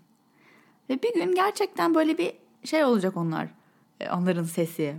[0.90, 2.32] Ve bir gün gerçekten böyle bir
[2.64, 3.48] şey olacak onlar.
[4.00, 4.96] E, onların sesi.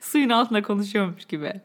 [0.00, 1.60] Suyun altında konuşuyormuş gibi.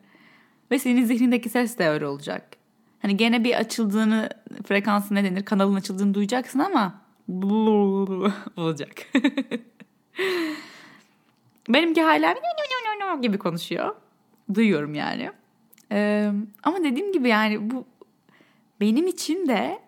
[0.72, 2.58] Ve senin zihnindeki ses de öyle olacak.
[3.02, 4.30] Hani gene bir açıldığını,
[4.68, 7.02] frekansı ne denir, kanalın açıldığını duyacaksın ama
[8.58, 8.90] olacak.
[11.70, 12.36] Benimki hala
[13.22, 13.96] gibi konuşuyor.
[14.54, 15.32] Duyuyorum yani.
[15.92, 16.32] Ee,
[16.64, 17.86] ama dediğim gibi yani bu
[18.82, 19.80] benim için de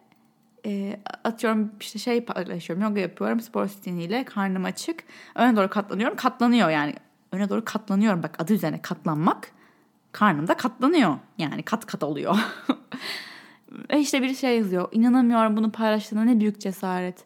[0.65, 5.03] e, atıyorum işte şey paylaşıyorum yoga yapıyorum spor stiliyle karnım açık
[5.35, 6.93] öne doğru katlanıyorum katlanıyor yani
[7.31, 9.51] öne doğru katlanıyorum bak adı üzerine katlanmak
[10.11, 12.35] karnımda katlanıyor yani kat kat oluyor.
[13.89, 17.25] e işte bir şey yazıyor inanamıyorum bunu paylaştığına ne büyük cesaret.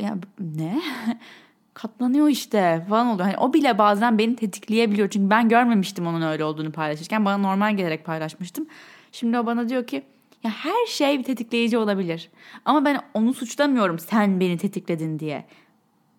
[0.00, 0.82] Ya ne?
[1.74, 3.26] katlanıyor işte falan oluyor.
[3.26, 5.08] Hani o bile bazen beni tetikleyebiliyor.
[5.10, 7.24] Çünkü ben görmemiştim onun öyle olduğunu paylaşırken.
[7.24, 8.66] Bana normal gelerek paylaşmıştım.
[9.12, 10.02] Şimdi o bana diyor ki
[10.44, 12.30] ya her şey bir tetikleyici olabilir.
[12.64, 15.44] Ama ben onu suçlamıyorum sen beni tetikledin diye.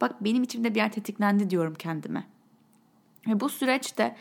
[0.02, 2.24] Bak benim içimde bir yer tetiklendi diyorum kendime.
[3.28, 4.16] Ve bu süreçte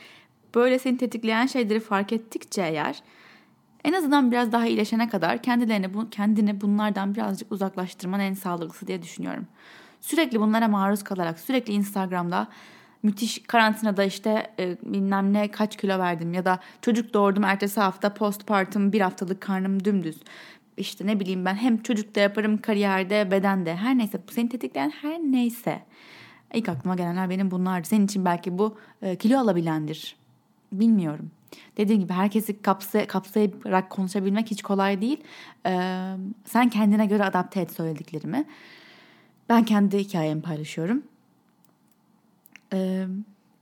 [0.55, 3.03] böyle seni tetikleyen şeyleri fark ettikçe eğer
[3.85, 9.03] en azından biraz daha iyileşene kadar kendilerini bu, kendini bunlardan birazcık uzaklaştırman en sağlıklısı diye
[9.03, 9.47] düşünüyorum.
[10.01, 12.49] Sürekli bunlara maruz kalarak sürekli Instagram'da
[13.03, 18.15] müthiş karantinada işte e, bilmem ne kaç kilo verdim ya da çocuk doğurdum ertesi hafta
[18.15, 20.21] postpartum bir haftalık karnım dümdüz.
[20.77, 25.83] İşte ne bileyim ben hem çocukta yaparım kariyerde bedende her neyse seni tetikleyen her neyse.
[26.55, 27.89] İlk aklıma gelenler benim bunlardı.
[27.89, 30.17] Senin için belki bu e, kilo alabilendir.
[30.73, 31.31] Bilmiyorum.
[31.77, 35.21] Dediğim gibi herkesi kapsay kapsayarak konuşabilmek hiç kolay değil.
[35.67, 36.13] Ee,
[36.45, 38.45] sen kendine göre adapte et söylediklerimi.
[39.49, 41.03] Ben kendi hikayemi paylaşıyorum
[42.73, 43.07] e,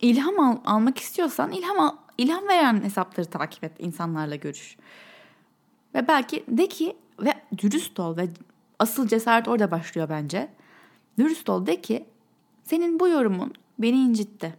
[0.01, 4.77] ilham al, almak istiyorsan ilham al, ilham veren hesapları takip et, insanlarla görüş.
[5.95, 8.29] Ve belki de ki ve dürüst ol ve
[8.79, 10.49] asıl cesaret orada başlıyor bence.
[11.19, 12.07] Dürüst ol de ki
[12.65, 14.55] senin bu yorumun beni incitti.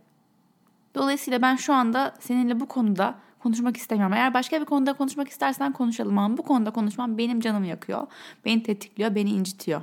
[0.95, 4.13] Dolayısıyla ben şu anda seninle bu konuda konuşmak istemiyorum.
[4.13, 8.07] Eğer başka bir konuda konuşmak istersen konuşalım ama bu konuda konuşmam benim canımı yakıyor.
[8.45, 9.81] Beni tetikliyor, beni incitiyor.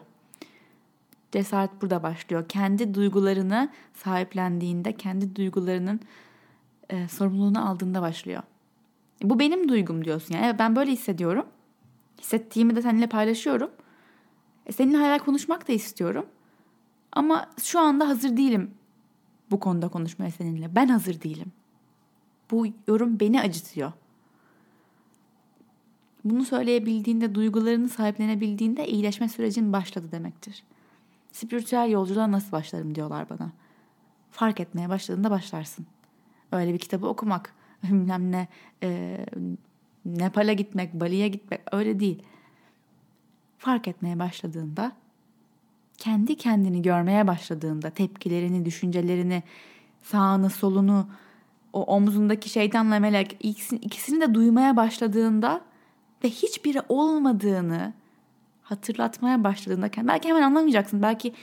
[1.36, 2.48] Cesaret burada başlıyor.
[2.48, 6.00] Kendi duygularını sahiplendiğinde, kendi duygularının
[6.90, 8.42] e, sorumluluğunu aldığında başlıyor.
[9.22, 10.58] Bu benim duygum diyorsun yani.
[10.58, 11.46] Ben böyle hissediyorum.
[12.20, 13.70] Hissettiğimi de seninle paylaşıyorum.
[14.66, 16.26] E, seninle hala konuşmak da istiyorum.
[17.12, 18.70] Ama şu anda hazır değilim
[19.50, 20.74] bu konuda konuşmaya seninle.
[20.74, 21.52] Ben hazır değilim.
[22.50, 23.92] Bu yorum beni acıtıyor.
[26.24, 30.64] Bunu söyleyebildiğinde, duygularını sahiplenebildiğinde iyileşme sürecin başladı demektir.
[31.36, 33.52] Spiritüel yolculuğa nasıl başlarım diyorlar bana.
[34.30, 35.86] Fark etmeye başladığında başlarsın.
[36.52, 38.48] Öyle bir kitabı okumak, bilmem ne,
[38.82, 39.18] e,
[40.04, 42.22] Nepal'e gitmek, Bali'ye gitmek öyle değil.
[43.58, 44.92] Fark etmeye başladığında,
[45.98, 49.42] kendi kendini görmeye başladığında, tepkilerini, düşüncelerini,
[50.02, 51.08] sağını, solunu,
[51.72, 55.60] o omzundaki şeytanla melek ikisini, ikisini de duymaya başladığında
[56.24, 57.94] ve hiçbiri olmadığını,
[58.68, 61.02] hatırlatmaya başladığında belki hemen anlamayacaksın.
[61.02, 61.34] Belki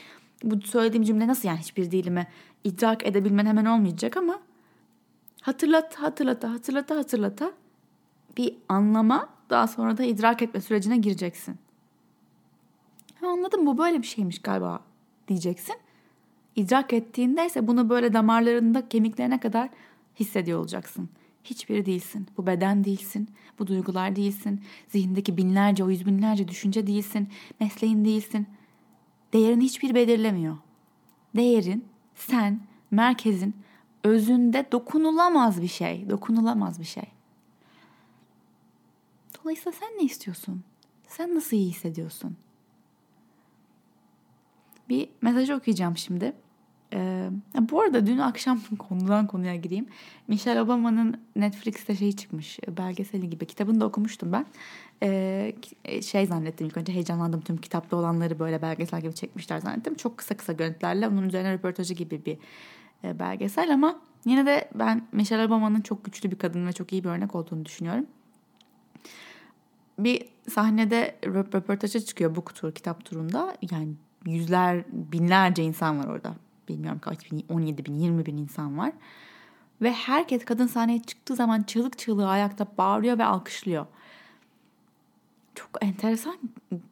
[0.43, 2.27] bu söylediğim cümle nasıl yani hiçbir değilimi
[2.63, 4.39] idrak edebilmen hemen olmayacak ama
[5.41, 7.51] hatırlat hatırlata hatırlata hatırlata
[8.37, 11.55] bir anlama daha sonra da idrak etme sürecine gireceksin.
[13.21, 14.79] Ha, anladım bu böyle bir şeymiş galiba
[15.27, 15.75] diyeceksin.
[16.55, 19.69] İdrak ettiğinde ise bunu böyle damarlarında kemiklerine kadar
[20.19, 21.09] hissediyor olacaksın.
[21.43, 22.27] Hiçbiri değilsin.
[22.37, 23.29] Bu beden değilsin.
[23.59, 24.63] Bu duygular değilsin.
[24.87, 27.29] Zihindeki binlerce, o yüz binlerce düşünce değilsin.
[27.59, 28.47] Mesleğin değilsin.
[29.33, 30.57] Değerin hiçbir belirlemiyor.
[31.35, 32.59] Değerin, sen,
[32.91, 33.55] merkezin,
[34.03, 36.09] özünde dokunulamaz bir şey.
[36.09, 37.03] Dokunulamaz bir şey.
[39.43, 40.63] Dolayısıyla sen ne istiyorsun?
[41.07, 42.37] Sen nasıl iyi hissediyorsun?
[44.89, 46.33] Bir mesaj okuyacağım şimdi.
[46.93, 47.29] Ee,
[47.59, 49.87] bu arada dün akşam konudan konuya gireyim.
[50.27, 54.45] Michelle Obama'nın Netflix'te şey çıkmış belgeseli gibi kitabını da okumuştum ben.
[55.03, 55.55] Ee,
[56.01, 59.95] şey zannettim ilk önce heyecanlandım tüm kitapta olanları böyle belgesel gibi çekmişler zannettim.
[59.95, 62.37] Çok kısa kısa görüntülerle onun üzerine röportajı gibi bir
[63.03, 67.03] e, belgesel ama yine de ben Michelle Obama'nın çok güçlü bir kadın ve çok iyi
[67.03, 68.05] bir örnek olduğunu düşünüyorum.
[69.99, 73.93] Bir sahnede röportaja çıkıyor bu tur kitap turunda yani
[74.25, 76.35] yüzler binlerce insan var orada
[76.69, 78.91] bilmiyorum kaç bin, 17 bin, 20 bin insan var.
[79.81, 83.85] Ve herkes kadın sahneye çıktığı zaman çığlık çığlığı ayakta bağırıyor ve alkışlıyor.
[85.55, 86.37] Çok enteresan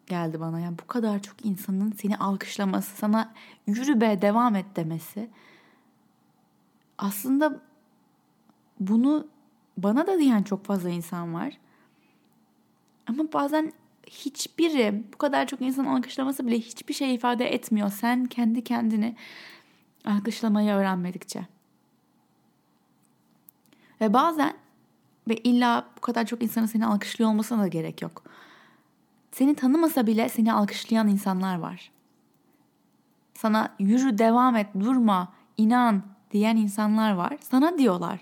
[0.08, 0.60] geldi bana.
[0.60, 3.34] Yani bu kadar çok insanın seni alkışlaması, sana
[3.68, 5.30] yürü be devam et demesi.
[6.98, 7.60] Aslında
[8.80, 9.28] bunu
[9.78, 11.58] bana da diyen çok fazla insan var.
[13.08, 13.74] Ama bazen
[14.08, 17.90] hiçbiri bu kadar çok insan alkışlaması bile hiçbir şey ifade etmiyor.
[17.90, 19.16] Sen kendi kendini
[20.06, 21.48] alkışlamayı öğrenmedikçe.
[24.02, 24.54] Ve bazen
[25.28, 28.24] ve illa bu kadar çok insanın seni alkışlıyor olmasına da gerek yok.
[29.32, 31.92] Seni tanımasa bile seni alkışlayan insanlar var.
[33.34, 37.38] Sana yürü devam et durma inan diyen insanlar var.
[37.42, 38.20] Sana diyorlar.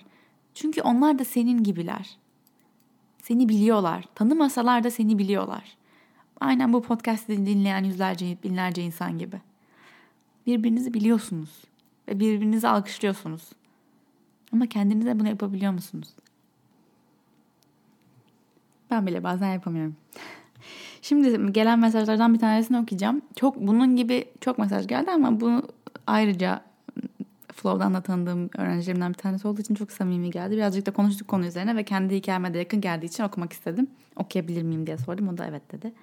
[0.53, 2.17] Çünkü onlar da senin gibiler.
[3.21, 4.05] Seni biliyorlar.
[4.15, 5.77] Tanımasalar da seni biliyorlar.
[6.39, 9.41] Aynen bu podcast'i dinleyen yüzlerce, binlerce insan gibi.
[10.45, 11.68] Birbirinizi biliyorsunuz
[12.09, 13.49] ve birbirinizi alkışlıyorsunuz.
[14.53, 16.09] Ama kendinize bunu yapabiliyor musunuz?
[18.91, 19.95] Ben bile bazen yapamıyorum.
[21.01, 23.21] Şimdi gelen mesajlardan bir tanesini okuyacağım.
[23.35, 25.63] Çok bunun gibi çok mesaj geldi ama bunu
[26.07, 26.61] ayrıca
[27.53, 30.55] Flow'dan da tanıdığım öğrencilerimden bir tanesi olduğu için çok samimi geldi.
[30.55, 33.87] Birazcık da konuştuk konu üzerine ve kendi hikayeme de yakın geldiği için okumak istedim.
[34.15, 35.27] Okuyabilir miyim diye sordum.
[35.27, 35.93] O da evet dedi.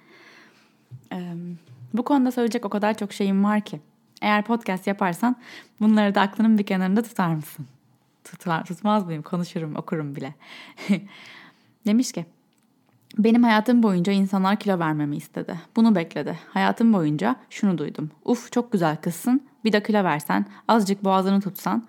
[1.13, 1.33] Ee,
[1.93, 3.81] bu konuda söyleyecek o kadar çok şeyim var ki.
[4.21, 5.35] Eğer podcast yaparsan
[5.79, 7.65] bunları da aklının bir kenarında tutar mısın?
[8.23, 9.21] Tutar, tutmaz mıyım?
[9.21, 10.33] Konuşurum, okurum bile.
[11.85, 12.25] Demiş ki
[13.17, 15.59] benim hayatım boyunca insanlar kilo vermemi istedi.
[15.75, 16.39] Bunu bekledi.
[16.53, 18.11] Hayatım boyunca şunu duydum.
[18.25, 19.47] Uf çok güzel kızsın.
[19.65, 21.87] Bir de kilo versen, azıcık boğazını tutsan.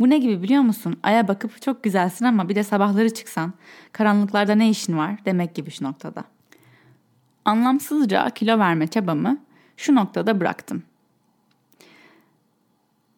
[0.00, 0.96] Bu ne gibi biliyor musun?
[1.02, 3.52] Aya bakıp çok güzelsin ama bir de sabahları çıksan,
[3.92, 6.24] karanlıklarda ne işin var demek gibi şu noktada.
[7.44, 9.38] Anlamsızca kilo verme çabamı
[9.76, 10.82] şu noktada bıraktım.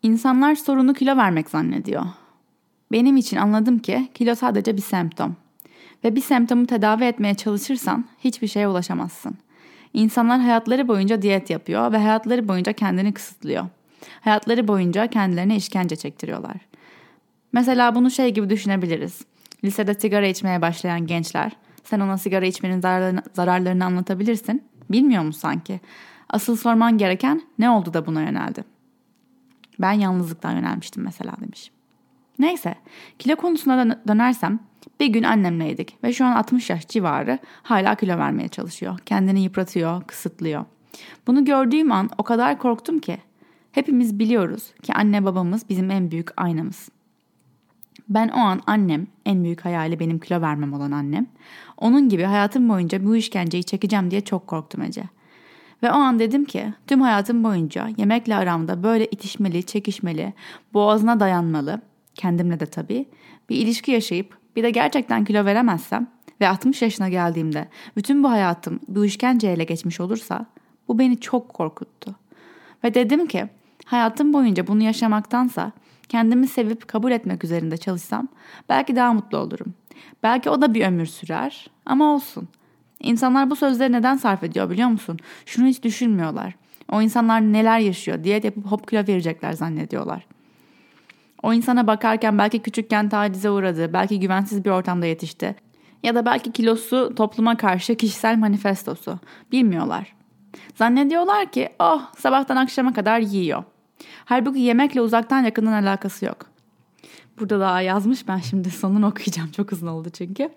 [0.03, 2.03] İnsanlar sorunu kilo vermek zannediyor.
[2.93, 5.37] Benim için anladım ki kilo sadece bir semptom.
[6.05, 9.39] Ve bir semptomu tedavi etmeye çalışırsan hiçbir şeye ulaşamazsın.
[9.93, 13.67] İnsanlar hayatları boyunca diyet yapıyor ve hayatları boyunca kendini kısıtlıyor.
[14.21, 16.57] Hayatları boyunca kendilerine işkence çektiriyorlar.
[17.53, 19.21] Mesela bunu şey gibi düşünebiliriz.
[19.65, 21.53] Lisede sigara içmeye başlayan gençler.
[21.85, 24.65] Sen ona sigara içmenin zararlarını, zararlarını anlatabilirsin.
[24.91, 25.81] Bilmiyor mu sanki?
[26.29, 28.72] Asıl sorman gereken ne oldu da buna yöneldi?
[29.81, 31.71] Ben yalnızlıktan yönelmiştim mesela demiş.
[32.39, 32.75] Neyse
[33.19, 34.61] kilo konusuna dönersem
[35.01, 38.99] bir gün annemleydik ve şu an 60 yaş civarı hala kilo vermeye çalışıyor.
[39.07, 40.65] Kendini yıpratıyor, kısıtlıyor.
[41.27, 43.19] Bunu gördüğüm an o kadar korktum ki.
[43.73, 46.89] Hepimiz biliyoruz ki anne babamız bizim en büyük aynamız.
[48.09, 51.27] Ben o an annem, en büyük hayali benim kilo vermem olan annem.
[51.77, 55.05] Onun gibi hayatım boyunca bu işkenceyi çekeceğim diye çok korktum Ece.
[55.83, 60.33] Ve o an dedim ki tüm hayatım boyunca yemekle aramda böyle itişmeli, çekişmeli,
[60.75, 61.81] boğazına dayanmalı,
[62.15, 63.07] kendimle de tabii,
[63.49, 66.07] bir ilişki yaşayıp bir de gerçekten kilo veremezsem
[66.41, 70.47] ve 60 yaşına geldiğimde bütün bu hayatım bu işkenceyle geçmiş olursa
[70.89, 72.15] bu beni çok korkuttu.
[72.85, 73.49] Ve dedim ki
[73.85, 75.73] hayatım boyunca bunu yaşamaktansa
[76.09, 78.29] kendimi sevip kabul etmek üzerinde çalışsam
[78.69, 79.75] belki daha mutlu olurum.
[80.23, 82.49] Belki o da bir ömür sürer ama olsun.
[83.03, 85.19] İnsanlar bu sözleri neden sarf ediyor biliyor musun?
[85.47, 86.55] Şunu hiç düşünmüyorlar.
[86.93, 88.25] O insanlar neler yaşıyor?
[88.25, 90.27] Diyet yapıp hop kilo verecekler zannediyorlar.
[91.43, 95.55] O insana bakarken belki küçükken tacize uğradı, belki güvensiz bir ortamda yetişti.
[96.03, 99.19] Ya da belki kilosu topluma karşı kişisel manifestosu.
[99.53, 100.15] Bilmiyorlar.
[100.75, 103.65] Zannediyorlar ki oh sabahtan akşama kadar yiyor.
[104.25, 106.47] Halbuki yemekle uzaktan yakından alakası yok.
[107.39, 110.51] Burada daha yazmış ben şimdi sonunu okuyacağım çok uzun oldu çünkü.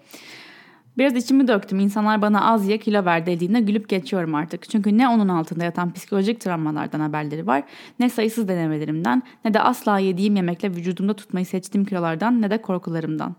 [0.97, 1.79] Biraz içimi döktüm.
[1.79, 4.69] İnsanlar bana az ye kilo ver dediğinde gülüp geçiyorum artık.
[4.69, 7.63] Çünkü ne onun altında yatan psikolojik travmalardan haberleri var,
[7.99, 13.35] ne sayısız denemelerimden, ne de asla yediğim yemekle vücudumda tutmayı seçtiğim kilolardan, ne de korkularımdan.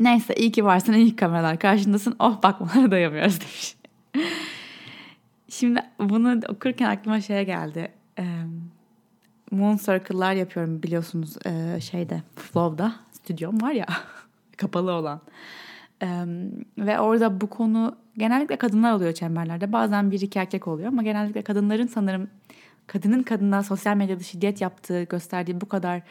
[0.00, 2.16] Neyse iyi ki varsın iyi kameralar karşındasın.
[2.18, 3.76] Oh bak bunlara dayamıyoruz demiş.
[5.48, 7.92] Şimdi bunu okurken aklıma şey geldi.
[9.50, 11.36] Moon Circle'lar yapıyorum biliyorsunuz
[11.80, 13.86] şeyde Flow'da stüdyom var ya
[14.56, 15.20] kapalı olan.
[16.78, 19.72] Ve orada bu konu genellikle kadınlar oluyor çemberlerde.
[19.72, 22.28] Bazen bir iki erkek oluyor ama genellikle kadınların sanırım
[22.86, 26.02] kadının kadına sosyal medyada şiddet yaptığı gösterdiği bu kadar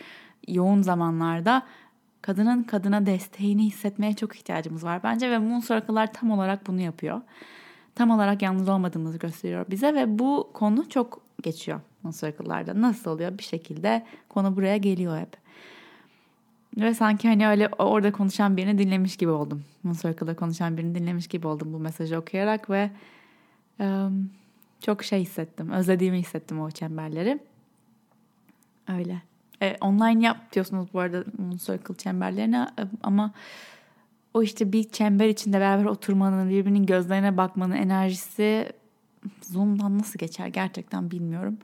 [0.47, 1.63] yoğun zamanlarda
[2.21, 7.21] kadının kadına desteğini hissetmeye çok ihtiyacımız var bence ve Moon Circle'lar tam olarak bunu yapıyor.
[7.95, 12.81] Tam olarak yalnız olmadığımızı gösteriyor bize ve bu konu çok geçiyor Moon Circle'larda.
[12.81, 13.37] Nasıl oluyor?
[13.37, 15.44] Bir şekilde konu buraya geliyor hep.
[16.77, 19.63] Ve sanki hani öyle orada konuşan birini dinlemiş gibi oldum.
[19.83, 22.91] Moon Circle'da konuşan birini dinlemiş gibi oldum bu mesajı okuyarak ve
[23.79, 24.29] um,
[24.81, 25.71] çok şey hissettim.
[25.71, 27.39] Özlediğimi hissettim o çemberleri.
[28.87, 29.21] Öyle.
[29.61, 32.67] E, online yap diyorsunuz bu arada Moon Circle çemberlerine
[33.03, 33.31] ama
[34.33, 38.71] o işte bir çember içinde beraber oturmanın, birbirinin gözlerine bakmanın enerjisi
[39.41, 41.57] Zoom'dan nasıl geçer gerçekten bilmiyorum.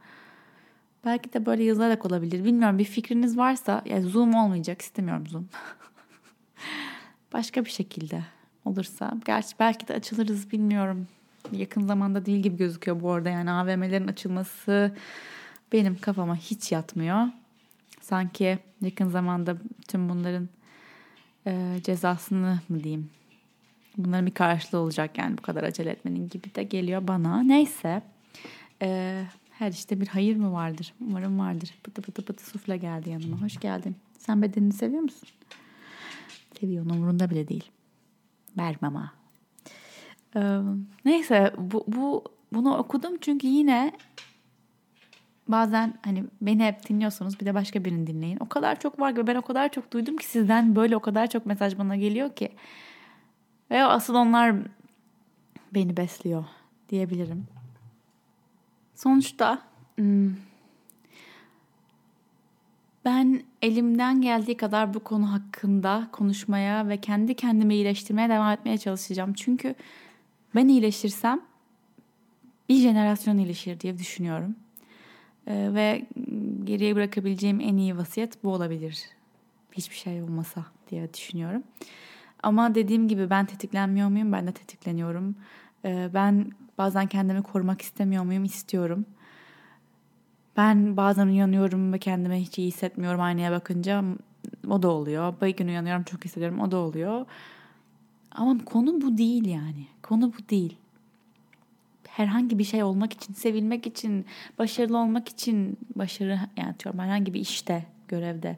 [1.05, 2.43] Belki de böyle yazılarak olabilir.
[2.43, 5.49] Bilmiyorum bir fikriniz varsa yani Zoom olmayacak istemiyorum Zoom.
[7.33, 8.23] Başka bir şekilde
[8.65, 9.13] olursa.
[9.25, 11.07] Gerçi belki de açılırız bilmiyorum.
[11.51, 13.29] Yakın zamanda değil gibi gözüküyor bu arada.
[13.29, 14.95] Yani AVM'lerin açılması
[15.71, 17.27] benim kafama hiç yatmıyor.
[18.01, 20.49] Sanki yakın zamanda tüm bunların
[21.47, 23.09] e, cezasını mı diyeyim
[23.97, 27.43] bunların bir karşılığı olacak yani bu kadar acele etmenin gibi de geliyor bana.
[27.43, 28.01] Neyse
[28.81, 29.21] e,
[29.61, 30.93] her işte bir hayır mı vardır?
[31.01, 31.73] Umarım vardır.
[31.83, 33.41] Pıtı pıtı pıtı sufle geldi yanıma.
[33.41, 33.95] Hoş geldin.
[34.17, 35.29] Sen bedenini seviyor musun?
[36.59, 36.85] Seviyor.
[36.85, 37.71] Umurunda bile değil.
[38.57, 39.11] Vermem ha.
[40.35, 40.59] Ee,
[41.05, 43.91] neyse bu, bu bunu okudum çünkü yine
[45.47, 48.37] bazen hani beni hep dinliyorsunuz bir de başka birini dinleyin.
[48.39, 51.29] O kadar çok var ki ben o kadar çok duydum ki sizden böyle o kadar
[51.29, 52.51] çok mesaj bana geliyor ki.
[53.71, 54.55] Ve asıl onlar
[55.73, 56.45] beni besliyor
[56.89, 57.47] diyebilirim.
[59.03, 59.61] Sonuçta
[59.95, 60.31] hmm,
[63.05, 69.33] ben elimden geldiği kadar bu konu hakkında konuşmaya ve kendi kendimi iyileştirmeye devam etmeye çalışacağım.
[69.33, 69.75] Çünkü
[70.55, 71.41] ben iyileşirsem
[72.69, 74.55] bir jenerasyon iyileşir diye düşünüyorum.
[75.47, 76.05] Ee, ve
[76.63, 79.05] geriye bırakabileceğim en iyi vasiyet bu olabilir.
[79.71, 81.63] Hiçbir şey olmasa diye düşünüyorum.
[82.43, 84.31] Ama dediğim gibi ben tetiklenmiyor muyum?
[84.31, 85.35] Ben de tetikleniyorum.
[85.85, 86.51] Ee, ben
[86.81, 88.43] bazen kendimi korumak istemiyor muyum?
[88.43, 89.05] İstiyorum.
[90.57, 94.03] Ben bazen uyanıyorum ve kendimi hiç iyi hissetmiyorum aynaya bakınca.
[94.69, 95.33] O da oluyor.
[95.41, 96.59] Bir gün uyanıyorum çok hissediyorum.
[96.59, 97.25] O da oluyor.
[98.31, 99.87] Ama konu bu değil yani.
[100.03, 100.77] Konu bu değil.
[102.07, 104.25] Herhangi bir şey olmak için, sevilmek için,
[104.59, 108.57] başarılı olmak için, başarı yani diyorum herhangi bir işte, görevde.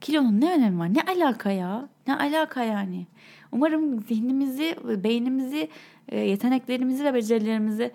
[0.00, 0.94] Kilonun ne önemi var?
[0.94, 1.88] Ne alaka ya?
[2.06, 3.06] Ne alaka yani?
[3.52, 5.68] Umarım zihnimizi, beynimizi,
[6.08, 7.92] e, yeteneklerimizi ve becerilerimizi,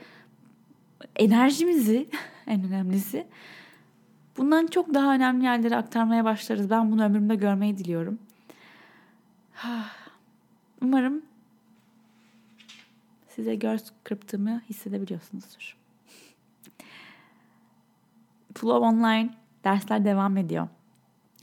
[1.15, 2.09] enerjimizi
[2.47, 3.27] en önemlisi
[4.37, 6.69] bundan çok daha önemli yerlere aktarmaya başlarız.
[6.69, 8.19] Ben bunu ömrümde görmeyi diliyorum.
[10.81, 11.21] Umarım
[13.27, 15.77] size göz kırptığımı hissedebiliyorsunuzdur.
[18.53, 19.29] Flow Online
[19.63, 20.67] dersler devam ediyor.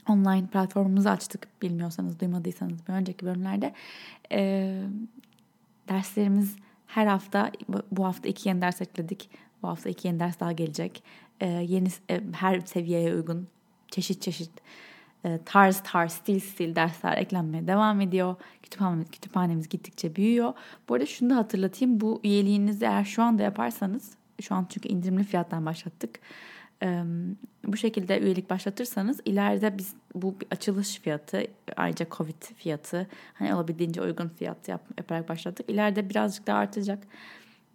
[0.09, 3.73] Online platformumuzu açtık bilmiyorsanız, duymadıysanız bir önceki bölümlerde.
[4.31, 4.81] Ee,
[5.89, 6.55] derslerimiz
[6.87, 7.51] her hafta,
[7.91, 9.29] bu hafta iki yeni ders ekledik.
[9.63, 11.03] Bu hafta iki yeni ders daha gelecek.
[11.41, 13.47] Ee, yeni e, her seviyeye uygun
[13.87, 14.51] çeşit çeşit
[15.25, 18.35] e, tarz tarz, stil stil dersler eklenmeye devam ediyor.
[18.63, 20.53] Kütüphanemiz, kütüphanemiz gittikçe büyüyor.
[20.89, 22.01] Bu arada şunu da hatırlatayım.
[22.01, 26.19] Bu üyeliğinizi eğer şu anda yaparsanız, şu an çünkü indirimli fiyattan başlattık.
[27.65, 31.43] Bu şekilde üyelik başlatırsanız ileride biz bu bir açılış fiyatı
[31.77, 35.69] ayrıca Covid fiyatı hani olabildiğince uygun fiyat yap, yaparak başlattık.
[35.69, 37.03] İleride birazcık daha artacak.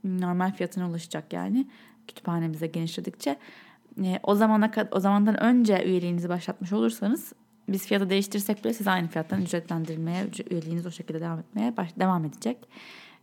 [0.04, 1.66] Normal fiyatına ulaşacak yani
[2.08, 3.36] kütüphanemize genişledikçe.
[4.04, 7.32] E, o zamana o zamandan önce üyeliğinizi başlatmış olursanız
[7.68, 12.24] biz fiyatı değiştirsek bile siz aynı fiyattan ücretlendirilmeye, üyeliğiniz o şekilde devam etmeye baş, devam
[12.24, 12.58] edecek.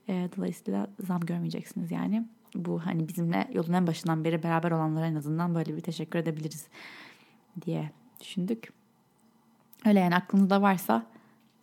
[0.10, 2.26] E, dolayısıyla zam görmeyeceksiniz yani.
[2.56, 6.68] Bu hani bizimle yolun en başından beri beraber olanlara en azından böyle bir teşekkür edebiliriz
[7.66, 8.74] diye düşündük.
[9.86, 11.06] Öyle yani aklınızda varsa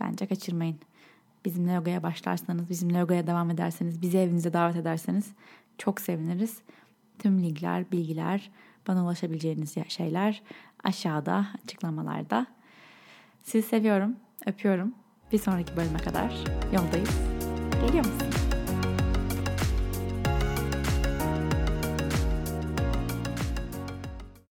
[0.00, 0.78] bence kaçırmayın.
[1.44, 5.32] Bizimle yogaya başlarsanız, bizimle yogaya devam ederseniz, bizi evinize davet ederseniz
[5.78, 6.58] çok seviniriz.
[7.18, 8.50] Tüm linkler, bilgiler,
[8.88, 10.42] bana ulaşabileceğiniz şeyler
[10.84, 12.46] aşağıda açıklamalarda.
[13.42, 14.16] Sizi seviyorum,
[14.46, 14.94] öpüyorum.
[15.32, 16.34] Bir sonraki bölüme kadar
[16.72, 17.18] yoldayız.
[17.80, 18.43] Geliyor musun?